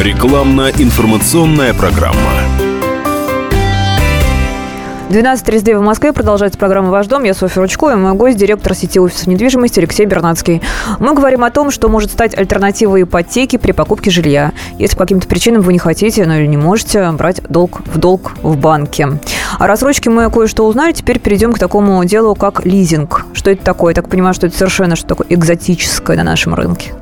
Рекламно-информационная 0.00 1.74
программа. 1.74 2.18
12.32 5.10 5.78
в 5.78 5.82
Москве. 5.82 6.12
Продолжается 6.12 6.58
программа 6.58 6.90
«Ваш 6.90 7.06
дом». 7.06 7.22
Я 7.22 7.34
Софья 7.34 7.60
Ручко 7.60 7.90
и 7.90 7.94
мой 7.94 8.14
гость, 8.14 8.36
директор 8.38 8.74
сети 8.74 8.98
офисов 8.98 9.28
недвижимости 9.28 9.78
Алексей 9.78 10.06
Бернацкий. 10.06 10.60
Мы 10.98 11.14
говорим 11.14 11.44
о 11.44 11.50
том, 11.50 11.70
что 11.70 11.88
может 11.88 12.10
стать 12.10 12.36
альтернативой 12.36 13.02
ипотеки 13.02 13.58
при 13.58 13.70
покупке 13.70 14.10
жилья. 14.10 14.52
Если 14.78 14.96
по 14.96 15.04
каким-то 15.04 15.28
причинам 15.28 15.62
вы 15.62 15.74
не 15.74 15.78
хотите, 15.78 16.26
ну 16.26 16.34
или 16.34 16.46
не 16.46 16.56
можете 16.56 17.12
брать 17.12 17.42
долг 17.48 17.82
в 17.86 17.98
долг 17.98 18.32
в 18.42 18.56
банке. 18.56 19.20
О 19.58 19.66
рассрочке 19.66 20.10
мы 20.10 20.30
кое-что 20.30 20.66
узнали. 20.66 20.92
Теперь 20.92 21.18
перейдем 21.18 21.52
к 21.52 21.58
такому 21.58 22.04
делу, 22.04 22.34
как 22.34 22.64
лизинг. 22.64 23.26
Что 23.34 23.50
это 23.50 23.64
такое? 23.64 23.92
Я 23.92 23.94
так 23.94 24.08
понимаю, 24.08 24.34
что 24.34 24.46
это 24.46 24.56
совершенно 24.56 24.96
что 24.96 25.06
такое 25.06 25.26
экзотическое 25.28 26.16
на 26.16 26.24
нашем 26.24 26.54
рынке. 26.54 26.92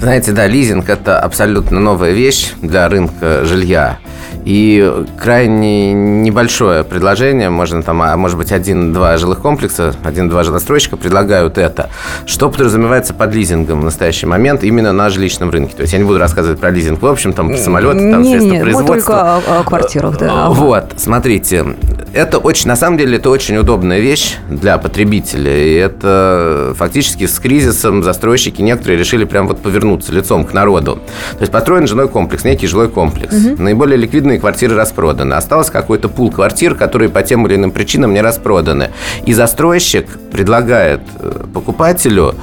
Знаете, 0.00 0.32
да, 0.32 0.46
лизинг– 0.46 0.88
это 0.90 1.18
абсолютно 1.18 1.80
новая 1.80 2.12
вещь 2.12 2.52
для 2.62 2.88
рынка 2.88 3.44
жилья. 3.44 3.98
И 4.44 5.04
крайне 5.20 5.92
небольшое 5.92 6.84
предложение, 6.84 7.50
можно 7.50 7.82
там, 7.82 8.00
а 8.00 8.16
может 8.16 8.38
быть, 8.38 8.52
один-два 8.52 9.16
жилых 9.18 9.40
комплекса, 9.40 9.94
один-два 10.04 10.42
жилостройщика 10.44 10.96
предлагают 10.96 11.58
это. 11.58 11.90
Что 12.24 12.48
подразумевается 12.48 13.12
под 13.12 13.34
лизингом 13.34 13.80
в 13.80 13.84
настоящий 13.84 14.26
момент 14.26 14.62
именно 14.64 14.92
на 14.92 15.10
жилищном 15.10 15.50
рынке? 15.50 15.74
То 15.74 15.82
есть 15.82 15.92
я 15.92 15.98
не 15.98 16.04
буду 16.04 16.18
рассказывать 16.18 16.60
про 16.60 16.70
лизинг 16.70 17.02
в 17.02 17.06
общем, 17.06 17.32
там, 17.32 17.56
самолеты, 17.56 18.10
там, 18.10 18.22
Не, 18.22 18.30
средства 18.30 18.52
не, 18.54 18.60
производства. 18.60 18.94
только 18.94 19.34
о, 19.36 19.60
о 19.60 19.64
квартирах, 19.64 20.18
да. 20.18 20.48
Вот, 20.48 20.92
смотрите, 20.96 21.66
это 22.12 22.38
очень, 22.38 22.68
на 22.68 22.76
самом 22.76 22.98
деле, 22.98 23.18
это 23.18 23.30
очень 23.30 23.56
удобная 23.56 24.00
вещь 24.00 24.36
для 24.48 24.78
потребителя. 24.78 25.56
И 25.56 25.74
это 25.74 26.74
фактически 26.76 27.26
с 27.26 27.38
кризисом 27.38 28.02
застройщики 28.02 28.62
некоторые 28.62 28.98
решили 28.98 29.24
прям 29.24 29.48
вот 29.48 29.60
повернуться 29.60 30.12
лицом 30.12 30.44
к 30.44 30.52
народу. 30.52 31.00
То 31.32 31.40
есть 31.40 31.52
построен 31.52 31.86
жилой 31.86 32.08
комплекс, 32.08 32.44
некий 32.44 32.66
жилой 32.66 32.88
комплекс. 32.88 33.34
Наиболее 33.58 33.96
ликвидные 33.96 34.38
квартиры 34.38 34.74
распроданы. 34.76 35.34
Осталось 35.34 35.70
какой-то 35.70 36.08
пул 36.08 36.30
квартир, 36.30 36.74
которые 36.74 37.08
по 37.08 37.22
тем 37.22 37.46
или 37.46 37.56
иным 37.56 37.70
причинам 37.70 38.12
не 38.12 38.20
распроданы. 38.20 38.90
И 39.26 39.32
застройщик 39.32 40.06
предлагает 40.30 41.00
э, 41.20 41.44
покупателю 41.52 42.34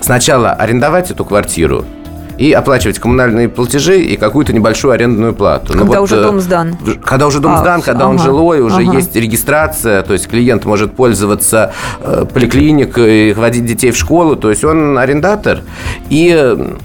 сначала 0.00 0.52
арендовать 0.52 1.10
эту 1.10 1.24
квартиру, 1.24 1.84
и 2.38 2.52
оплачивать 2.52 2.98
коммунальные 2.98 3.48
платежи 3.48 4.00
и 4.00 4.16
какую-то 4.16 4.52
небольшую 4.52 4.92
арендную 4.92 5.34
плату. 5.34 5.72
Ну 5.72 5.80
Когда 5.80 6.00
вот, 6.00 6.04
уже 6.04 6.16
э, 6.16 6.22
дом 6.22 6.40
сдан. 6.40 6.76
когда 7.04 7.26
уже 7.26 7.40
дом 7.40 7.54
А, 7.54 7.58
сдан, 7.58 7.82
когда 7.82 8.08
он 8.08 8.16
ага, 8.16 8.24
жилой, 8.24 8.60
уже 8.60 8.82
ага. 8.82 8.96
есть 8.96 9.14
регистрация, 9.16 10.02
то 10.02 10.12
есть 10.12 10.28
клиент 10.28 10.64
может 10.64 10.94
пользоваться 10.94 11.72
э, 12.00 12.24
поликлиникой, 12.32 13.32
водить 13.32 13.66
детей 13.66 13.90
в 13.90 13.96
школу, 13.96 14.36
то 14.36 14.50
есть 14.50 14.64
он 14.64 14.98
арендатор. 14.98 15.60
И 16.10 16.34
э, 16.36 16.76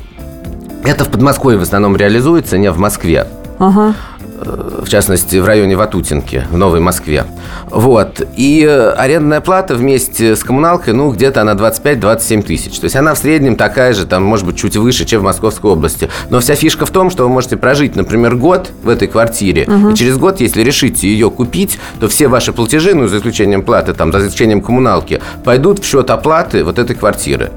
это 0.83 1.05
в 1.05 1.09
Подмосковье 1.09 1.59
в 1.59 1.63
основном 1.63 1.95
реализуется, 1.95 2.57
не 2.57 2.71
в 2.71 2.77
Москве 2.77 3.27
Ага. 3.59 3.93
В 4.41 4.87
частности, 4.89 5.37
в 5.37 5.45
районе 5.45 5.75
Ватутинки, 5.75 6.45
в 6.49 6.57
Новой 6.57 6.79
Москве. 6.79 7.25
Вот. 7.69 8.21
И 8.35 8.65
э, 8.67 8.89
арендная 8.91 9.41
плата 9.41 9.75
вместе 9.75 10.35
с 10.35 10.43
коммуналкой, 10.43 10.93
ну, 10.93 11.11
где-то 11.11 11.41
она 11.41 11.53
25-27 11.53 12.41
тысяч. 12.43 12.79
То 12.79 12.85
есть 12.85 12.95
она 12.95 13.13
в 13.13 13.17
среднем 13.17 13.55
такая 13.55 13.93
же, 13.93 14.05
там, 14.05 14.23
может 14.23 14.45
быть, 14.45 14.57
чуть 14.57 14.75
выше, 14.75 15.05
чем 15.05 15.21
в 15.21 15.23
Московской 15.23 15.71
области. 15.71 16.09
Но 16.29 16.39
вся 16.39 16.55
фишка 16.55 16.85
в 16.85 16.91
том, 16.91 17.09
что 17.09 17.23
вы 17.23 17.29
можете 17.29 17.57
прожить, 17.57 17.95
например, 17.95 18.35
год 18.35 18.71
в 18.83 18.89
этой 18.89 19.07
квартире, 19.07 19.67
и 19.91 19.95
через 19.95 20.17
год, 20.17 20.41
если 20.41 20.61
решите 20.61 21.07
ее 21.07 21.29
купить, 21.29 21.79
то 21.99 22.07
все 22.07 22.27
ваши 22.27 22.53
платежи, 22.53 22.93
ну, 22.93 23.07
за 23.07 23.17
исключением 23.17 23.61
платы, 23.63 23.93
там, 23.93 24.11
за 24.11 24.19
исключением 24.19 24.61
коммуналки, 24.61 25.21
пойдут 25.43 25.79
в 25.79 25.85
счет 25.85 26.09
оплаты 26.09 26.63
вот 26.63 26.79
этой 26.79 26.95
квартиры. 26.95 27.51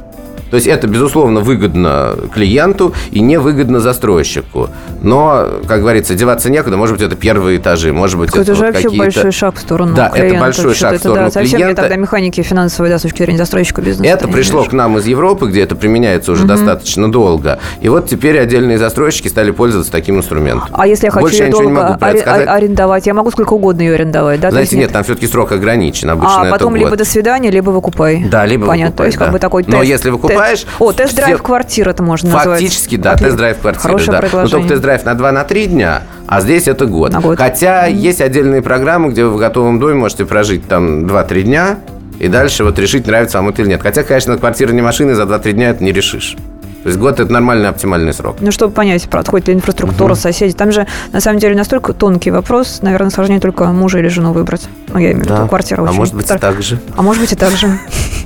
То 0.55 0.57
есть 0.57 0.69
это, 0.69 0.87
безусловно, 0.87 1.41
выгодно 1.41 2.15
клиенту 2.33 2.95
и 3.11 3.19
невыгодно 3.19 3.81
застройщику. 3.81 4.71
Но, 5.03 5.49
как 5.67 5.81
говорится, 5.81 6.15
деваться 6.15 6.49
некуда. 6.49 6.77
Может 6.77 6.95
быть, 6.95 7.03
это 7.05 7.17
первые 7.17 7.59
этажи, 7.59 7.93
может 7.93 8.21
быть, 8.21 8.29
Это 8.31 8.43
это 8.43 8.55
же 8.55 8.67
вот 8.67 8.73
вообще 8.75 8.89
большой 8.97 9.33
шаг 9.33 9.57
в 9.57 9.59
сторону 9.61 9.97
Да, 9.97 10.07
это 10.07 10.17
клиента. 10.19 10.39
большой 10.41 10.65
Что-то 10.75 10.79
шаг 10.79 10.91
в 10.91 10.95
это, 10.95 11.01
сторону 11.01 11.25
да, 11.27 11.31
совсем 11.33 11.59
не 11.59 11.65
клиента. 11.65 11.83
тогда 11.83 11.97
механики 11.97 12.41
финансовой, 12.43 12.89
да, 12.89 13.01
с 13.01 13.03
точки 13.03 13.23
зрения 13.25 13.39
застройщика 13.39 13.83
бизнеса. 13.83 14.09
Это 14.15 14.29
пришло 14.29 14.63
к 14.63 14.73
нам 14.73 14.97
из 14.99 15.07
Европы, 15.07 15.49
где 15.49 15.63
это 15.63 15.75
применяется 15.75 16.31
уже 16.31 16.45
достаточно 16.47 17.11
долго. 17.11 17.59
И 17.81 17.89
вот 17.89 18.09
теперь 18.09 18.39
отдельные 18.39 18.79
застройщики 18.79 19.27
стали 19.27 19.51
пользоваться 19.51 19.91
таким 19.91 20.19
инструментом. 20.19 20.69
А 20.71 20.87
если 20.87 21.07
я 21.07 21.11
хочу 21.11 21.25
Больше 21.25 21.39
я 21.43 21.49
ничего 21.49 21.63
не 21.65 21.75
долго 21.75 21.81
могу 21.83 21.95
это 22.07 22.19
сказать. 22.21 22.47
а- 22.47 22.55
арендовать, 22.55 23.07
я 23.09 23.15
могу 23.15 23.33
сколько 23.33 23.55
угодно 23.55 23.83
ее 23.83 23.95
арендовать, 23.95 24.39
да? 24.39 24.53
Знаете, 24.53 24.77
есть 24.77 24.81
нет, 24.85 24.93
там 24.93 25.03
все-таки 25.03 25.27
срок 25.27 25.51
ограничен. 25.51 26.11
Обычно 26.11 26.43
А 26.43 26.43
это 26.43 26.51
потом 26.53 26.75
год. 26.75 26.79
либо 26.85 26.97
до 26.97 27.05
свидания, 27.05 27.51
либо 27.51 27.71
выкупай. 27.71 28.25
Да, 28.31 28.47
либо 28.47 28.67
Понятно. 28.69 28.91
выкупай, 28.93 29.05
То 29.05 29.07
есть 29.07 29.19
как 29.19 29.27
да. 29.29 29.33
бы 29.33 29.39
такой 29.41 29.65
Но 29.67 29.79
тест. 29.79 29.89
если 29.91 30.11
выкупаешь, 30.11 30.39
тест- 30.53 30.67
О, 30.79 30.93
тест-драйв 30.93 31.43
квартиры 31.43 31.91
это 31.91 32.03
можно 32.03 32.31
назвать. 32.31 32.61
Фактически, 32.61 32.97
да, 32.97 33.17
тест-драйв 33.17 33.59
квартиры, 33.59 33.83
Хорошее 33.83 34.11
да. 34.13 34.17
Но 34.17 34.21
предложение. 34.23 34.51
только 34.51 34.69
тест-драйв 34.75 35.05
на 35.05 35.15
2 35.15 35.33
на 35.33 35.45
3 35.45 35.67
дня, 35.67 36.03
а 36.27 36.41
здесь 36.41 36.69
это 36.69 36.87
год. 36.87 37.13
На 37.13 37.21
год. 37.21 37.39
Хотя 37.39 37.87
есть 37.87 38.21
отдельные 38.21 38.63
программы, 38.63 39.11
где 39.11 39.25
вы 39.25 39.31
в 39.35 39.37
готовом 39.39 39.79
доме 39.81 39.95
можете 39.95 40.25
прожить 40.25 40.67
там 40.69 41.07
2-3 41.07 41.43
дня, 41.43 41.79
и 42.19 42.29
дальше 42.29 42.65
вот 42.65 42.79
решить, 42.79 43.07
нравится 43.07 43.39
вам 43.39 43.49
это 43.49 43.63
или 43.63 43.71
нет. 43.71 43.83
Хотя, 43.83 44.03
конечно, 44.05 44.37
квартира 44.39 44.73
не 44.73 44.83
машины, 44.83 45.15
за 45.15 45.25
2-3 45.25 45.53
дня 45.53 45.71
это 45.71 45.83
не 45.83 45.93
решишь. 45.93 46.37
То 46.85 46.89
есть 46.89 47.01
год– 47.01 47.19
это 47.19 47.33
нормальный 47.33 47.71
оптимальный 47.71 48.13
срок. 48.13 48.37
Ну, 48.41 48.53
чтобы 48.53 48.75
понять, 48.75 49.09
подходит 49.09 49.49
ли 49.49 49.55
инфраструктура, 49.55 50.13
угу. 50.13 50.21
соседи. 50.21 50.53
Там 50.53 50.71
же, 50.71 50.87
на 51.13 51.21
самом 51.21 51.39
деле, 51.39 51.57
настолько 51.57 51.95
тонкий 51.95 52.31
вопрос. 52.31 52.81
Наверное, 52.83 53.09
сложнее 53.09 53.41
только 53.41 53.65
мужа 53.65 54.01
или 54.01 54.09
жену 54.09 54.35
выбрать. 54.35 54.69
Ну, 54.89 54.99
я 54.99 55.13
имею 55.13 55.25
в 55.25 55.31
виду 55.31 55.49
квартиру. 55.49 55.87
А 55.89 55.93
может 55.93 56.15
быть, 56.15 56.31
и 56.31 56.39
так 56.39 56.63
же. 56.63 56.79
А 56.95 57.01
может 57.01 57.23
быть, 57.23 57.33
и 57.33 57.37
так 57.37 57.53
же. 57.53 57.79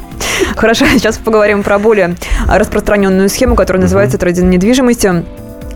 Хорошо, 0.56 0.86
сейчас 0.92 1.18
поговорим 1.18 1.62
про 1.62 1.78
более 1.78 2.16
распространенную 2.48 3.28
схему, 3.28 3.54
которая 3.54 3.80
называется 3.80 4.18
трейдинг 4.18 4.52
недвижимости. 4.52 5.24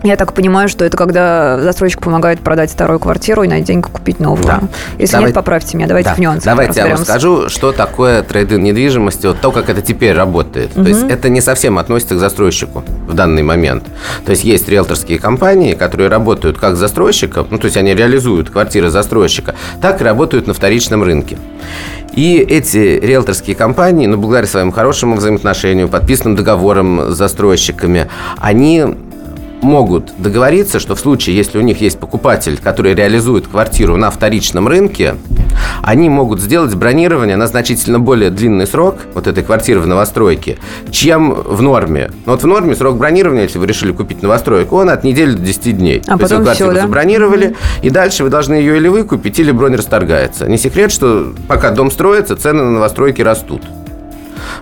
Я 0.03 0.17
так 0.17 0.33
понимаю, 0.33 0.67
что 0.67 0.83
это 0.83 0.97
когда 0.97 1.59
застройщик 1.61 2.01
помогает 2.01 2.41
продать 2.41 2.71
вторую 2.71 2.99
квартиру 2.99 3.43
и 3.43 3.47
на 3.47 3.61
деньги 3.61 3.85
купить 3.85 4.19
новую. 4.19 4.45
Да. 4.45 4.61
Если 4.97 5.13
давайте, 5.13 5.27
нет, 5.27 5.35
поправьте 5.35 5.77
меня. 5.77 5.87
Давайте 5.87 6.09
да. 6.09 6.15
в 6.15 6.19
нюансы 6.19 6.45
Давайте 6.45 6.79
я 6.81 6.87
вам 6.87 6.97
скажу, 6.97 7.49
что 7.49 7.71
такое 7.71 8.21
трейдинг 8.21 8.63
недвижимости, 8.63 9.27
вот 9.27 9.39
то, 9.39 9.51
как 9.51 9.69
это 9.69 9.81
теперь 9.81 10.13
работает. 10.13 10.75
Угу. 10.75 10.83
То 10.83 10.89
есть 10.89 11.03
это 11.09 11.29
не 11.29 11.39
совсем 11.39 11.77
относится 11.77 12.15
к 12.15 12.19
застройщику 12.19 12.83
в 13.07 13.13
данный 13.13 13.43
момент. 13.43 13.85
То 14.25 14.31
есть 14.31 14.43
есть 14.43 14.67
риэлторские 14.67 15.19
компании, 15.19 15.73
которые 15.73 16.09
работают 16.09 16.57
как 16.57 16.75
застройщиком, 16.75 17.47
ну 17.49 17.57
то 17.57 17.65
есть 17.65 17.77
они 17.77 17.95
реализуют 17.95 18.49
квартиры 18.49 18.89
застройщика, 18.89 19.55
так 19.81 20.01
и 20.01 20.03
работают 20.03 20.47
на 20.47 20.53
вторичном 20.53 21.03
рынке. 21.03 21.37
И 22.13 22.37
эти 22.37 22.99
риэлторские 22.99 23.55
компании, 23.55 24.05
ну, 24.05 24.17
благодаря 24.17 24.45
своим 24.45 24.71
хорошему 24.71 25.15
взаимоотношению, 25.15 25.87
подписанным 25.87 26.35
договорам 26.35 27.11
с 27.11 27.15
застройщиками, 27.15 28.07
они 28.37 28.85
могут 29.63 30.13
договориться, 30.17 30.79
что 30.79 30.95
в 30.95 30.99
случае, 30.99 31.35
если 31.35 31.57
у 31.57 31.61
них 31.61 31.81
есть 31.81 31.99
покупатель, 31.99 32.57
который 32.57 32.93
реализует 32.93 33.47
квартиру 33.47 33.97
на 33.97 34.11
вторичном 34.11 34.67
рынке, 34.67 35.15
они 35.81 36.09
могут 36.09 36.39
сделать 36.39 36.73
бронирование 36.75 37.35
на 37.35 37.47
значительно 37.47 37.99
более 37.99 38.29
длинный 38.29 38.67
срок 38.67 38.97
вот 39.13 39.27
этой 39.27 39.43
квартиры 39.43 39.79
в 39.79 39.87
новостройке, 39.87 40.57
чем 40.91 41.33
в 41.33 41.61
норме. 41.61 42.11
Но 42.25 42.33
вот 42.33 42.43
в 42.43 42.47
норме 42.47 42.75
срок 42.75 42.97
бронирования, 42.97 43.43
если 43.43 43.59
вы 43.59 43.67
решили 43.67 43.91
купить 43.91 44.21
новостройку, 44.21 44.77
он 44.77 44.89
от 44.89 45.03
недели 45.03 45.31
до 45.31 45.41
10 45.41 45.77
дней. 45.77 46.01
А 46.07 46.17
То 46.17 46.19
потом 46.19 46.21
есть 46.21 46.31
вы 46.31 46.43
квартиру 46.43 46.69
все, 46.69 46.75
да? 46.75 46.81
забронировали, 46.83 47.47
mm-hmm. 47.47 47.79
и 47.83 47.89
дальше 47.89 48.23
вы 48.23 48.29
должны 48.29 48.55
ее 48.55 48.77
или 48.77 48.87
выкупить, 48.87 49.39
или 49.39 49.51
бронь 49.51 49.75
расторгается. 49.75 50.47
Не 50.47 50.57
секрет, 50.57 50.91
что 50.91 51.33
пока 51.47 51.71
дом 51.71 51.91
строится, 51.91 52.35
цены 52.35 52.63
на 52.63 52.71
новостройки 52.71 53.21
растут. 53.21 53.61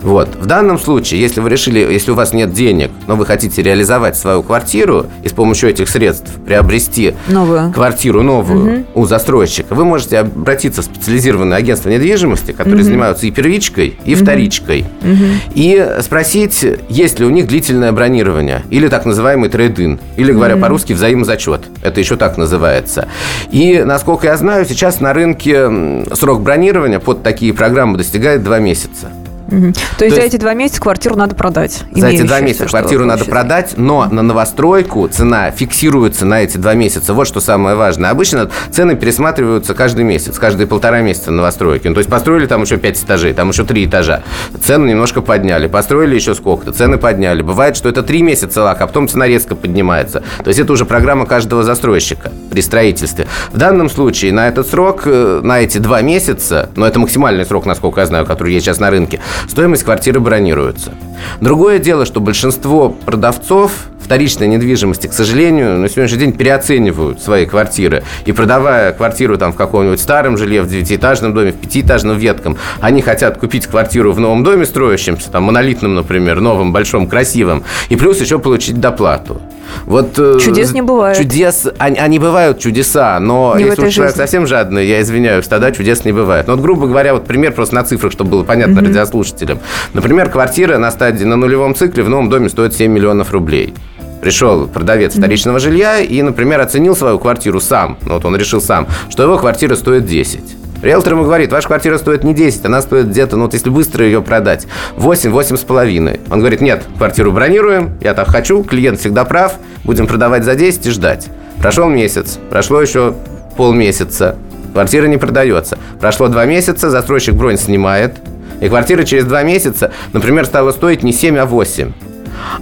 Вот. 0.02 0.36
В 0.36 0.46
данном 0.46 0.78
случае, 0.78 1.20
если 1.20 1.40
вы 1.40 1.50
решили, 1.50 1.78
если 1.78 2.10
у 2.10 2.14
вас 2.14 2.32
нет 2.32 2.52
денег, 2.52 2.90
но 3.06 3.16
вы 3.16 3.24
хотите 3.26 3.62
реализовать 3.62 4.16
свою 4.16 4.42
квартиру 4.42 5.06
и 5.22 5.28
с 5.28 5.32
помощью 5.32 5.70
этих 5.70 5.88
средств 5.88 6.30
приобрести 6.44 7.14
новую. 7.28 7.72
квартиру 7.72 8.22
новую 8.22 8.80
угу. 8.80 9.02
у 9.02 9.06
застройщика, 9.06 9.74
вы 9.74 9.84
можете 9.84 10.18
обратиться 10.18 10.82
в 10.82 10.84
специализированное 10.84 11.56
агентство 11.56 11.88
недвижимости, 11.88 12.52
которые 12.52 12.80
угу. 12.80 12.84
занимаются 12.84 13.26
и 13.26 13.30
первичкой, 13.30 13.98
и 14.04 14.14
угу. 14.14 14.22
вторичкой, 14.22 14.84
угу. 15.02 15.24
и 15.54 15.96
спросить, 16.00 16.64
есть 16.88 17.18
ли 17.18 17.26
у 17.26 17.30
них 17.30 17.46
длительное 17.46 17.92
бронирование 17.92 18.62
или 18.70 18.88
так 18.88 19.04
называемый 19.04 19.48
трейд-ин, 19.48 20.00
или, 20.16 20.32
говоря 20.32 20.54
угу. 20.54 20.62
по-русски, 20.62 20.92
взаимозачет. 20.92 21.62
Это 21.82 22.00
еще 22.00 22.16
так 22.16 22.36
называется. 22.36 23.08
И, 23.50 23.82
насколько 23.84 24.26
я 24.26 24.36
знаю, 24.36 24.66
сейчас 24.66 25.00
на 25.00 25.12
рынке 25.12 26.04
срок 26.14 26.42
бронирования 26.42 26.98
под 26.98 27.22
такие 27.22 27.52
программы 27.52 27.98
достигает 27.98 28.42
2 28.42 28.58
месяца. 28.58 29.10
Угу. 29.52 29.72
То, 29.72 29.98
То 29.98 30.04
есть 30.06 30.16
за 30.16 30.22
эти 30.22 30.36
два 30.36 30.54
месяца 30.54 30.80
квартиру 30.80 31.14
надо 31.14 31.34
продать? 31.34 31.82
За 31.94 32.08
эти 32.08 32.22
два 32.22 32.40
месяца 32.40 32.66
квартиру 32.66 33.04
надо 33.04 33.24
продать, 33.26 33.74
но 33.76 34.06
на 34.10 34.22
новостройку 34.22 35.06
цена 35.08 35.50
фиксируется 35.50 36.24
на 36.24 36.42
эти 36.42 36.56
два 36.56 36.74
месяца. 36.74 37.12
Вот 37.12 37.26
что 37.26 37.40
самое 37.40 37.76
важное. 37.76 38.10
Обычно 38.10 38.50
цены 38.70 38.96
пересматриваются 38.96 39.74
каждый 39.74 40.04
месяц, 40.04 40.38
каждые 40.38 40.66
полтора 40.66 41.02
месяца 41.02 41.30
на 41.30 41.38
новостройке. 41.38 41.88
Ну, 41.88 41.94
то 41.94 41.98
есть 41.98 42.10
построили 42.10 42.46
там 42.46 42.62
еще 42.62 42.78
пять 42.78 43.02
этажей, 43.02 43.34
там 43.34 43.50
еще 43.50 43.64
три 43.64 43.84
этажа. 43.84 44.22
Цену 44.64 44.86
немножко 44.86 45.20
подняли. 45.20 45.66
Построили 45.66 46.14
еще 46.14 46.34
сколько-то, 46.34 46.72
цены 46.72 46.96
подняли. 46.96 47.42
Бывает, 47.42 47.76
что 47.76 47.88
это 47.88 48.02
три 48.02 48.22
месяца 48.22 48.62
лак, 48.62 48.80
а 48.80 48.86
потом 48.86 49.08
цена 49.08 49.26
резко 49.26 49.54
поднимается. 49.54 50.22
То 50.42 50.48
есть 50.48 50.60
это 50.60 50.72
уже 50.72 50.86
программа 50.86 51.26
каждого 51.26 51.62
застройщика 51.62 52.32
при 52.50 52.62
строительстве. 52.62 53.26
В 53.52 53.58
данном 53.58 53.90
случае 53.90 54.32
на 54.32 54.48
этот 54.48 54.66
срок, 54.68 55.02
э, 55.04 55.40
на 55.42 55.60
эти 55.60 55.78
два 55.78 56.00
месяца, 56.00 56.70
но 56.76 56.86
это 56.86 56.98
максимальный 56.98 57.44
срок, 57.44 57.66
насколько 57.66 58.00
я 58.00 58.06
знаю, 58.06 58.24
который 58.24 58.54
есть 58.54 58.64
сейчас 58.66 58.80
на 58.80 58.90
рынке, 58.90 59.20
стоимость 59.48 59.84
квартиры 59.84 60.20
бронируется. 60.20 60.92
Другое 61.40 61.78
дело, 61.78 62.06
что 62.06 62.20
большинство 62.20 62.88
продавцов 62.90 63.72
вторичной 64.02 64.48
недвижимости, 64.48 65.06
к 65.06 65.12
сожалению, 65.12 65.78
на 65.78 65.88
сегодняшний 65.88 66.18
день 66.18 66.32
переоценивают 66.32 67.22
свои 67.22 67.46
квартиры. 67.46 68.02
И 68.26 68.32
продавая 68.32 68.92
квартиру 68.92 69.38
там 69.38 69.52
в 69.52 69.56
каком-нибудь 69.56 70.00
старом 70.00 70.36
жилье, 70.36 70.62
в 70.62 70.68
девятиэтажном 70.68 71.32
доме, 71.34 71.52
в 71.52 71.56
пятиэтажном 71.56 72.18
ветком, 72.18 72.56
они 72.80 73.00
хотят 73.00 73.38
купить 73.38 73.66
квартиру 73.66 74.12
в 74.12 74.20
новом 74.20 74.42
доме 74.44 74.66
строящемся, 74.66 75.30
там 75.30 75.44
монолитном, 75.44 75.94
например, 75.94 76.40
новом, 76.40 76.72
большом, 76.72 77.06
красивом, 77.06 77.64
и 77.88 77.96
плюс 77.96 78.20
еще 78.20 78.38
получить 78.38 78.80
доплату. 78.80 79.40
Вот, 79.86 80.18
э, 80.18 80.38
чудес 80.40 80.72
не 80.72 80.82
бывает. 80.82 81.16
Чудес, 81.16 81.66
они, 81.78 81.98
они 81.98 82.18
бывают 82.18 82.58
чудеса, 82.58 83.18
но 83.20 83.54
не 83.56 83.64
если 83.64 83.86
уж 83.86 83.94
человек 83.94 84.16
совсем 84.16 84.46
жадный, 84.46 84.86
я 84.86 85.00
извиняюсь, 85.00 85.46
тогда 85.46 85.72
чудес 85.72 86.04
не 86.04 86.12
бывает. 86.12 86.46
Но 86.46 86.54
вот, 86.54 86.62
грубо 86.62 86.86
говоря, 86.86 87.14
вот 87.14 87.26
пример 87.26 87.52
просто 87.52 87.74
на 87.74 87.84
цифрах, 87.84 88.12
чтобы 88.12 88.30
было 88.30 88.44
понятно 88.44 88.80
mm-hmm. 88.80 88.86
радиослушателям. 88.86 89.60
Например, 89.92 90.28
квартира 90.28 90.78
на 90.78 90.90
стадии 90.90 91.24
на 91.24 91.36
нулевом 91.36 91.74
цикле 91.74 92.02
в 92.02 92.08
новом 92.08 92.28
доме 92.28 92.48
стоит 92.48 92.74
7 92.74 92.90
миллионов 92.90 93.32
рублей 93.32 93.74
пришел 94.22 94.68
продавец 94.68 95.16
вторичного 95.16 95.58
жилья 95.58 95.98
и, 95.98 96.22
например, 96.22 96.60
оценил 96.60 96.94
свою 96.94 97.18
квартиру 97.18 97.60
сам, 97.60 97.98
ну, 98.06 98.14
вот 98.14 98.24
он 98.24 98.36
решил 98.36 98.62
сам, 98.62 98.86
что 99.10 99.24
его 99.24 99.36
квартира 99.36 99.74
стоит 99.74 100.06
10. 100.06 100.61
Риэлтор 100.82 101.14
ему 101.14 101.22
говорит, 101.24 101.52
ваша 101.52 101.68
квартира 101.68 101.96
стоит 101.96 102.24
не 102.24 102.34
10, 102.34 102.66
она 102.66 102.82
стоит 102.82 103.08
где-то, 103.08 103.36
ну 103.36 103.44
вот 103.44 103.54
если 103.54 103.70
быстро 103.70 104.04
ее 104.04 104.20
продать, 104.20 104.66
8, 104.96 105.30
8 105.30 105.56
с 105.56 105.60
половиной. 105.60 106.20
Он 106.28 106.40
говорит, 106.40 106.60
нет, 106.60 106.82
квартиру 106.98 107.30
бронируем, 107.30 107.92
я 108.00 108.14
так 108.14 108.28
хочу, 108.28 108.64
клиент 108.64 108.98
всегда 108.98 109.24
прав, 109.24 109.54
будем 109.84 110.08
продавать 110.08 110.44
за 110.44 110.56
10 110.56 110.86
и 110.86 110.90
ждать. 110.90 111.28
Прошел 111.60 111.88
месяц, 111.88 112.38
прошло 112.50 112.82
еще 112.82 113.14
полмесяца, 113.56 114.36
квартира 114.72 115.06
не 115.06 115.18
продается. 115.18 115.78
Прошло 116.00 116.26
два 116.26 116.46
месяца, 116.46 116.90
застройщик 116.90 117.34
бронь 117.34 117.58
снимает, 117.58 118.16
и 118.60 118.68
квартира 118.68 119.04
через 119.04 119.24
два 119.24 119.44
месяца, 119.44 119.92
например, 120.12 120.46
стала 120.46 120.72
стоить 120.72 121.04
не 121.04 121.12
7, 121.12 121.38
а 121.38 121.46
8. 121.46 121.92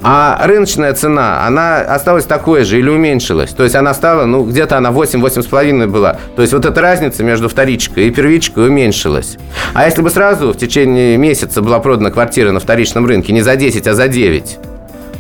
А 0.03 0.40
рыночная 0.47 0.93
цена, 0.95 1.47
она 1.47 1.79
осталась 1.79 2.25
такой 2.25 2.64
же 2.64 2.79
или 2.79 2.88
уменьшилась. 2.88 3.51
То 3.51 3.64
есть 3.64 3.75
она 3.75 3.95
стала, 3.95 4.25
ну, 4.25 4.45
где-то 4.45 4.77
она 4.77 4.90
8-8,5 4.90 5.87
была. 5.87 6.16
То 6.37 6.43
есть 6.43 6.53
вот 6.53 6.64
эта 6.64 6.81
разница 6.81 7.23
между 7.23 7.49
вторичкой 7.49 8.09
и 8.09 8.11
первичкой 8.11 8.69
уменьшилась. 8.69 9.37
А 9.75 9.87
если 9.87 10.03
бы 10.03 10.11
сразу 10.11 10.53
в 10.53 10.57
течение 10.57 11.16
месяца 11.16 11.62
была 11.62 11.81
продана 11.81 12.11
квартира 12.11 12.53
на 12.53 12.61
вторичном 12.61 13.07
рынке 13.07 13.33
не 13.33 13.43
за 13.43 13.57
10, 13.57 13.87
а 13.87 13.95
за 13.95 14.09
9, 14.09 14.59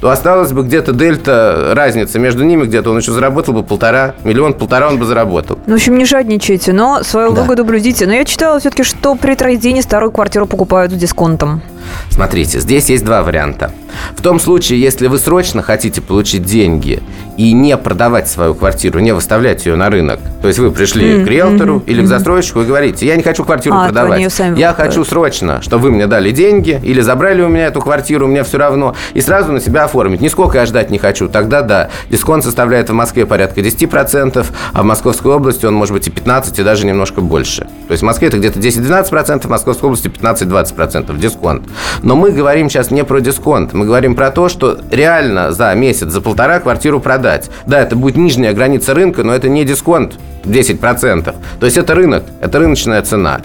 то 0.00 0.10
осталось 0.10 0.52
бы 0.52 0.62
где-то 0.62 0.92
дельта, 0.92 1.72
разница 1.74 2.18
между 2.18 2.42
ними 2.42 2.64
где-то. 2.64 2.90
Он 2.90 2.98
еще 2.98 3.12
заработал 3.12 3.52
бы 3.52 3.62
полтора, 3.62 4.14
миллион, 4.24 4.54
полтора 4.54 4.88
он 4.88 4.98
бы 4.98 5.04
заработал. 5.04 5.58
Ну, 5.66 5.74
в 5.74 5.76
общем, 5.76 5.96
не 5.98 6.06
жадничайте, 6.06 6.72
но 6.72 7.02
свою 7.02 7.32
да. 7.32 7.42
выгоду 7.42 7.64
блюдите. 7.64 8.06
Но 8.06 8.14
я 8.14 8.24
читала 8.24 8.58
все-таки, 8.58 8.82
что 8.82 9.14
при 9.14 9.34
трейдине 9.34 9.82
старую 9.82 10.10
квартиру 10.10 10.46
покупают 10.46 10.92
с 10.92 10.94
дисконтом. 10.94 11.62
Смотрите, 12.10 12.60
здесь 12.60 12.88
есть 12.88 13.04
два 13.04 13.22
варианта. 13.22 13.72
В 14.16 14.22
том 14.22 14.38
случае, 14.40 14.80
если 14.80 15.06
вы 15.06 15.18
срочно 15.18 15.62
хотите 15.62 16.00
получить 16.00 16.42
деньги 16.42 17.02
и 17.36 17.52
не 17.52 17.76
продавать 17.76 18.28
свою 18.28 18.54
квартиру, 18.54 19.00
не 19.00 19.12
выставлять 19.12 19.66
ее 19.66 19.76
на 19.76 19.90
рынок, 19.90 20.20
то 20.42 20.48
есть 20.48 20.58
вы 20.58 20.70
пришли 20.70 21.10
mm-hmm. 21.10 21.24
к 21.24 21.28
риэлтору 21.28 21.76
mm-hmm. 21.76 21.86
или 21.86 22.02
к 22.02 22.06
застройщику 22.06 22.60
и 22.62 22.64
говорите, 22.64 23.06
я 23.06 23.16
не 23.16 23.22
хочу 23.22 23.44
квартиру 23.44 23.76
а, 23.76 23.86
продавать, 23.86 24.32
я 24.56 24.74
хочу 24.74 25.04
срочно, 25.04 25.62
чтобы 25.62 25.84
вы 25.84 25.90
мне 25.90 26.06
дали 26.06 26.30
деньги 26.30 26.80
или 26.82 27.00
забрали 27.00 27.42
у 27.42 27.48
меня 27.48 27.66
эту 27.66 27.80
квартиру, 27.80 28.26
мне 28.26 28.44
все 28.44 28.58
равно, 28.58 28.94
и 29.14 29.20
сразу 29.20 29.52
на 29.52 29.60
себя 29.60 29.84
оформить. 29.84 30.20
Нисколько 30.20 30.58
я 30.58 30.66
ждать 30.66 30.90
не 30.90 30.98
хочу. 30.98 31.28
Тогда 31.28 31.62
да, 31.62 31.90
дисконт 32.10 32.44
составляет 32.44 32.90
в 32.90 32.92
Москве 32.92 33.26
порядка 33.26 33.60
10%, 33.60 34.46
а 34.72 34.82
в 34.82 34.84
Московской 34.84 35.32
области 35.32 35.66
он 35.66 35.74
может 35.74 35.94
быть 35.94 36.06
и 36.06 36.10
15, 36.10 36.58
и 36.58 36.62
даже 36.62 36.86
немножко 36.86 37.20
больше. 37.20 37.62
То 37.62 37.92
есть 37.92 38.02
в 38.02 38.06
Москве 38.06 38.28
это 38.28 38.38
где-то 38.38 38.58
10-12%, 38.58 39.46
в 39.46 39.50
Московской 39.50 39.86
области 39.88 40.08
15-20% 40.08 41.18
дисконт. 41.18 41.64
Но 42.02 42.16
мы 42.16 42.30
говорим 42.30 42.68
сейчас 42.68 42.90
не 42.90 43.04
про 43.04 43.20
дисконт, 43.20 43.72
мы 43.72 43.84
говорим 43.84 44.14
про 44.14 44.30
то, 44.30 44.48
что 44.48 44.78
реально 44.90 45.52
за 45.52 45.74
месяц, 45.74 46.08
за 46.08 46.20
полтора 46.20 46.60
квартиру 46.60 47.00
продать. 47.00 47.50
Да, 47.66 47.80
это 47.80 47.96
будет 47.96 48.16
нижняя 48.16 48.52
граница 48.52 48.94
рынка, 48.94 49.22
но 49.22 49.34
это 49.34 49.48
не 49.48 49.64
дисконт 49.64 50.18
10%. 50.44 51.34
То 51.58 51.66
есть 51.66 51.76
это 51.76 51.94
рынок, 51.94 52.24
это 52.40 52.58
рыночная 52.58 53.02
цена. 53.02 53.40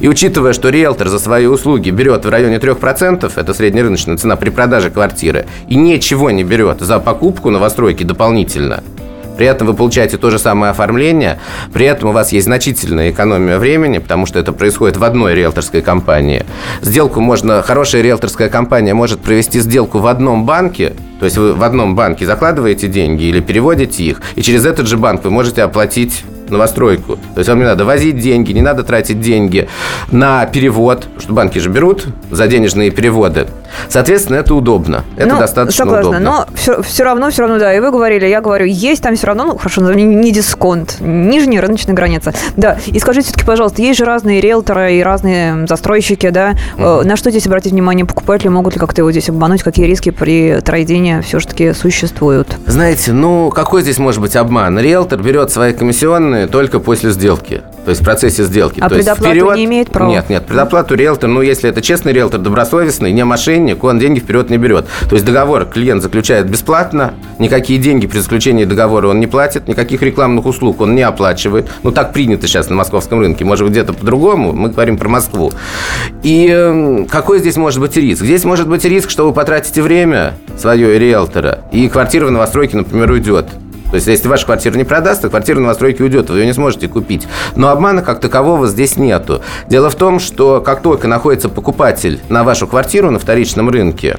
И 0.00 0.08
учитывая, 0.08 0.52
что 0.54 0.70
риэлтор 0.70 1.08
за 1.08 1.18
свои 1.18 1.46
услуги 1.46 1.90
берет 1.90 2.24
в 2.24 2.30
районе 2.30 2.56
3%, 2.56 3.32
это 3.36 3.54
среднерыночная 3.54 4.16
цена 4.16 4.36
при 4.36 4.50
продаже 4.50 4.90
квартиры, 4.90 5.46
и 5.68 5.76
ничего 5.76 6.30
не 6.30 6.42
берет 6.42 6.80
за 6.80 6.98
покупку 6.98 7.50
новостройки 7.50 8.02
дополнительно– 8.02 8.82
при 9.36 9.46
этом 9.46 9.66
вы 9.66 9.74
получаете 9.74 10.16
то 10.16 10.30
же 10.30 10.38
самое 10.38 10.70
оформление, 10.70 11.38
при 11.72 11.86
этом 11.86 12.10
у 12.10 12.12
вас 12.12 12.32
есть 12.32 12.44
значительная 12.44 13.10
экономия 13.10 13.58
времени, 13.58 13.98
потому 13.98 14.26
что 14.26 14.38
это 14.38 14.52
происходит 14.52 14.96
в 14.96 15.04
одной 15.04 15.34
риэлторской 15.34 15.82
компании. 15.82 16.44
Сделку 16.82 17.20
можно, 17.20 17.62
хорошая 17.62 18.02
риэлторская 18.02 18.48
компания 18.48 18.94
может 18.94 19.20
провести 19.20 19.60
сделку 19.60 19.98
в 19.98 20.06
одном 20.06 20.44
банке, 20.44 20.94
то 21.18 21.24
есть 21.24 21.36
вы 21.38 21.54
в 21.54 21.62
одном 21.62 21.94
банке 21.94 22.26
закладываете 22.26 22.88
деньги 22.88 23.24
или 23.24 23.40
переводите 23.40 24.04
их, 24.04 24.22
и 24.34 24.42
через 24.42 24.66
этот 24.66 24.86
же 24.86 24.96
банк 24.96 25.24
вы 25.24 25.30
можете 25.30 25.62
оплатить 25.62 26.24
новостройку. 26.50 27.16
То 27.34 27.38
есть 27.38 27.48
вам 27.48 27.58
не 27.58 27.64
надо 27.64 27.84
возить 27.84 28.18
деньги, 28.18 28.52
не 28.52 28.62
надо 28.62 28.82
тратить 28.82 29.20
деньги 29.20 29.68
на 30.10 30.46
перевод, 30.46 31.06
что 31.18 31.32
банки 31.32 31.58
же 31.58 31.70
берут 31.70 32.06
за 32.30 32.46
денежные 32.46 32.90
переводы. 32.90 33.46
Соответственно, 33.88 34.36
это 34.36 34.54
удобно. 34.54 35.04
Это 35.16 35.34
ну, 35.34 35.38
достаточно 35.38 35.84
согласна, 35.84 36.10
удобно. 36.10 36.30
Но 36.30 36.46
все, 36.54 36.82
все 36.82 37.04
равно, 37.04 37.30
все 37.30 37.42
равно, 37.42 37.58
да, 37.58 37.74
и 37.74 37.80
вы 37.80 37.90
говорили, 37.90 38.26
я 38.26 38.40
говорю, 38.40 38.66
есть 38.66 39.02
там 39.02 39.16
все 39.16 39.26
равно, 39.26 39.44
ну, 39.44 39.56
хорошо, 39.56 39.80
не, 39.92 40.04
не 40.04 40.32
дисконт, 40.32 40.96
нижняя 41.00 41.60
рыночная 41.60 41.94
граница. 41.94 42.32
Да, 42.56 42.78
и 42.86 42.98
скажите 42.98 43.26
все-таки, 43.26 43.46
пожалуйста, 43.46 43.82
есть 43.82 43.98
же 43.98 44.04
разные 44.04 44.40
риэлторы 44.40 44.94
и 44.94 45.02
разные 45.02 45.66
застройщики, 45.66 46.30
да, 46.30 46.54
mm-hmm. 46.76 47.04
на 47.04 47.16
что 47.16 47.30
здесь 47.30 47.46
обратить 47.46 47.72
внимание 47.72 48.06
покупатели, 48.06 48.48
могут 48.48 48.74
ли 48.74 48.80
как-то 48.80 49.00
его 49.00 49.10
здесь 49.10 49.28
обмануть, 49.28 49.62
какие 49.62 49.86
риски 49.86 50.10
при 50.10 50.60
трейдинге 50.60 51.22
все-таки 51.22 51.72
существуют? 51.72 52.56
Знаете, 52.66 53.12
ну, 53.12 53.50
какой 53.50 53.82
здесь 53.82 53.98
может 53.98 54.20
быть 54.20 54.36
обман? 54.36 54.78
Риэлтор 54.78 55.20
берет 55.22 55.50
свои 55.50 55.72
комиссионные 55.72 56.46
только 56.46 56.80
после 56.80 57.10
сделки. 57.10 57.62
То 57.84 57.90
есть 57.90 58.00
в 58.00 58.04
процессе 58.04 58.44
сделки. 58.44 58.80
А 58.80 58.88
То 58.88 58.96
предоплату 58.96 59.34
есть 59.34 59.40
вперед... 59.40 59.56
не 59.56 59.64
имеет 59.66 59.90
права? 59.90 60.10
Нет, 60.10 60.30
нет, 60.30 60.46
предоплату 60.46 60.94
риэлтор, 60.94 61.28
ну, 61.28 61.42
если 61.42 61.68
это 61.68 61.82
честный 61.82 62.12
риэлтор, 62.12 62.40
добросовестный, 62.40 63.12
не 63.12 63.24
мошенник, 63.24 63.84
он 63.84 63.98
деньги 63.98 64.20
вперед 64.20 64.50
не 64.50 64.56
берет. 64.56 64.86
То 65.08 65.14
есть 65.16 65.24
договор 65.24 65.66
клиент 65.66 66.02
заключает 66.02 66.48
бесплатно, 66.48 67.14
никакие 67.38 67.78
деньги 67.78 68.06
при 68.06 68.18
заключении 68.18 68.64
договора 68.64 69.08
он 69.08 69.20
не 69.20 69.26
платит, 69.26 69.68
никаких 69.68 70.02
рекламных 70.02 70.46
услуг 70.46 70.80
он 70.80 70.94
не 70.94 71.02
оплачивает. 71.02 71.70
Ну, 71.82 71.92
так 71.92 72.12
принято 72.12 72.46
сейчас 72.46 72.70
на 72.70 72.76
московском 72.76 73.20
рынке, 73.20 73.44
может 73.44 73.64
быть, 73.64 73.72
где-то 73.72 73.92
по-другому, 73.92 74.52
мы 74.52 74.70
говорим 74.70 74.96
про 74.96 75.08
Москву. 75.08 75.52
И 76.22 76.48
э, 76.50 77.04
какой 77.10 77.38
здесь 77.38 77.56
может 77.56 77.80
быть 77.80 77.96
риск? 77.96 78.22
Здесь 78.22 78.44
может 78.44 78.68
быть 78.68 78.84
риск, 78.84 79.10
что 79.10 79.26
вы 79.26 79.32
потратите 79.34 79.82
время 79.82 80.34
свое 80.56 80.98
риэлтора, 80.98 81.60
и 81.72 81.88
квартира 81.88 82.26
в 82.26 82.30
новостройке, 82.30 82.78
например, 82.78 83.10
уйдет. 83.10 83.46
То 83.94 83.96
есть, 83.96 84.08
если 84.08 84.26
ваша 84.26 84.44
квартира 84.44 84.76
не 84.76 84.82
продастся, 84.82 85.28
квартира 85.28 85.54
на 85.54 85.62
новостройке 85.62 86.02
уйдет, 86.02 86.28
вы 86.28 86.40
ее 86.40 86.46
не 86.46 86.52
сможете 86.52 86.88
купить. 86.88 87.28
Но 87.54 87.68
обмана 87.68 88.02
как 88.02 88.18
такового 88.18 88.66
здесь 88.66 88.96
нету. 88.96 89.40
Дело 89.68 89.88
в 89.88 89.94
том, 89.94 90.18
что 90.18 90.60
как 90.60 90.82
только 90.82 91.06
находится 91.06 91.48
покупатель 91.48 92.18
на 92.28 92.42
вашу 92.42 92.66
квартиру 92.66 93.12
на 93.12 93.20
вторичном 93.20 93.70
рынке, 93.70 94.18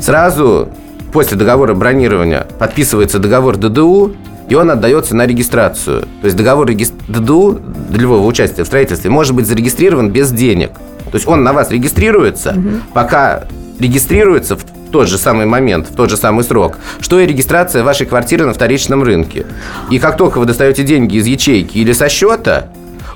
сразу 0.00 0.70
после 1.12 1.36
договора 1.36 1.74
бронирования 1.74 2.46
подписывается 2.58 3.18
договор 3.18 3.58
ДДУ, 3.58 4.16
и 4.48 4.54
он 4.54 4.70
отдается 4.70 5.14
на 5.14 5.26
регистрацию. 5.26 6.08
То 6.22 6.24
есть 6.24 6.36
договор 6.38 6.66
ДДУ 6.72 7.60
для 7.90 8.00
любого 8.00 8.26
участия 8.26 8.64
в 8.64 8.66
строительстве 8.66 9.10
может 9.10 9.34
быть 9.34 9.46
зарегистрирован 9.46 10.08
без 10.08 10.30
денег. 10.30 10.70
То 11.10 11.16
есть 11.16 11.28
он 11.28 11.44
на 11.44 11.52
вас 11.52 11.70
регистрируется, 11.70 12.52
угу. 12.56 12.70
пока 12.94 13.44
регистрируется 13.78 14.56
в 14.56 14.64
тот 14.90 15.08
же 15.08 15.18
самый 15.18 15.46
момент, 15.46 15.88
в 15.88 15.96
тот 15.96 16.10
же 16.10 16.16
самый 16.16 16.44
срок, 16.44 16.78
что 17.00 17.20
и 17.20 17.26
регистрация 17.26 17.82
вашей 17.82 18.06
квартиры 18.06 18.46
на 18.46 18.54
вторичном 18.54 19.02
рынке. 19.02 19.46
И 19.90 19.98
как 19.98 20.16
только 20.16 20.38
вы 20.38 20.46
достаете 20.46 20.82
деньги 20.82 21.16
из 21.16 21.26
ячейки 21.26 21.78
или 21.78 21.92
со 21.92 22.08
счета, 22.08 22.68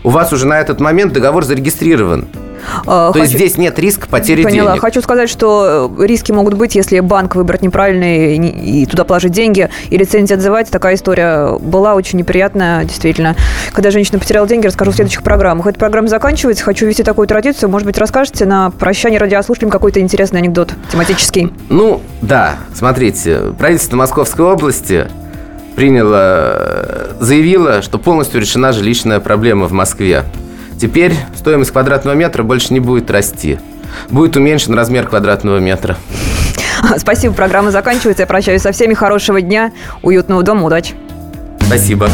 у 0.03 0.11
вас 0.11 0.33
уже 0.33 0.47
на 0.47 0.59
этот 0.59 0.81
момент 0.81 1.13
договор 1.13 1.45
зарегистрирован. 1.45 2.27
А, 2.87 3.09
То 3.09 3.13
хочу... 3.13 3.25
есть 3.25 3.35
здесь 3.35 3.59
нет 3.59 3.79
риска 3.79 4.09
потери 4.09 4.43
Поняла. 4.43 4.71
денег. 4.71 4.81
Хочу 4.81 5.01
сказать, 5.03 5.29
что 5.29 5.91
э, 5.99 6.07
риски 6.07 6.33
могут 6.33 6.55
быть, 6.55 6.75
если 6.75 7.01
банк 7.01 7.35
выбрать 7.35 7.63
неправильный 7.63 8.37
и 8.37 8.87
туда 8.87 9.05
положить 9.05 9.33
деньги, 9.33 9.69
и 9.89 9.97
лицензия 9.97 10.37
отзывать. 10.37 10.71
Такая 10.71 10.95
история 10.95 11.59
была 11.59 11.95
очень 11.95 12.19
неприятная, 12.19 12.85
действительно. 12.85 13.37
Когда 13.73 13.91
женщина 13.91 14.19
потеряла 14.19 14.47
деньги, 14.47 14.67
расскажу 14.67 14.93
в 14.93 14.95
следующих 14.95 15.23
программах. 15.23 15.67
Эта 15.67 15.79
программа 15.79 16.09
заканчивается. 16.09 16.65
Хочу 16.65 16.87
ввести 16.87 17.03
такую 17.03 17.27
традицию. 17.29 17.69
Может 17.71 17.87
быть, 17.87 17.99
расскажете 17.99 18.47
на 18.47 18.71
прощание 18.71 19.19
радиослушателям 19.19 19.71
какой-то 19.71 20.01
интересный 20.01 20.41
анекдот 20.41 20.73
тематический? 20.91 21.53
Ну, 21.69 22.03
да. 22.23 22.57
Смотрите, 22.75 23.39
правительство 23.59 23.97
Московской 23.97 24.45
области 24.45 25.07
приняло, 25.77 27.17
заявило, 27.21 27.83
что 27.83 27.99
полностью 27.99 28.41
решена 28.41 28.73
жилищная 28.73 29.21
проблема 29.21 29.67
в 29.67 29.73
Москве. 29.73 30.25
Теперь 30.81 31.15
стоимость 31.37 31.73
квадратного 31.73 32.15
метра 32.15 32.43
больше 32.43 32.73
не 32.73 32.81
будет 32.81 33.11
расти. 33.11 33.59
Будет 34.09 34.37
уменьшен 34.37 34.73
размер 34.75 35.07
квадратного 35.07 35.59
метра. 35.59 35.99
Спасибо, 36.97 37.35
программа 37.35 37.71
заканчивается. 37.71 38.23
Я 38.23 38.27
прощаюсь 38.27 38.63
со 38.63 38.73
всеми. 38.73 38.95
Хорошего 38.95 39.43
дня, 39.43 39.73
уютного 40.01 40.43
дома, 40.43 40.65
удачи. 40.65 40.95
Спасибо. 41.61 42.09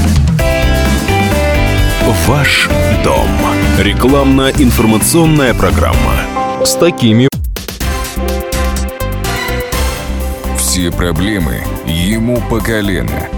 Ваш 2.26 2.68
дом. 3.04 3.28
Рекламно-информационная 3.78 5.54
программа. 5.54 6.14
С 6.64 6.74
такими... 6.74 7.28
Все 10.58 10.90
проблемы 10.90 11.60
ему 11.86 12.42
по 12.50 12.58
колено. 12.58 13.28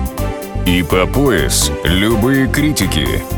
И 0.64 0.82
по 0.82 1.06
пояс 1.06 1.70
любые 1.84 2.46
критики– 2.48 3.06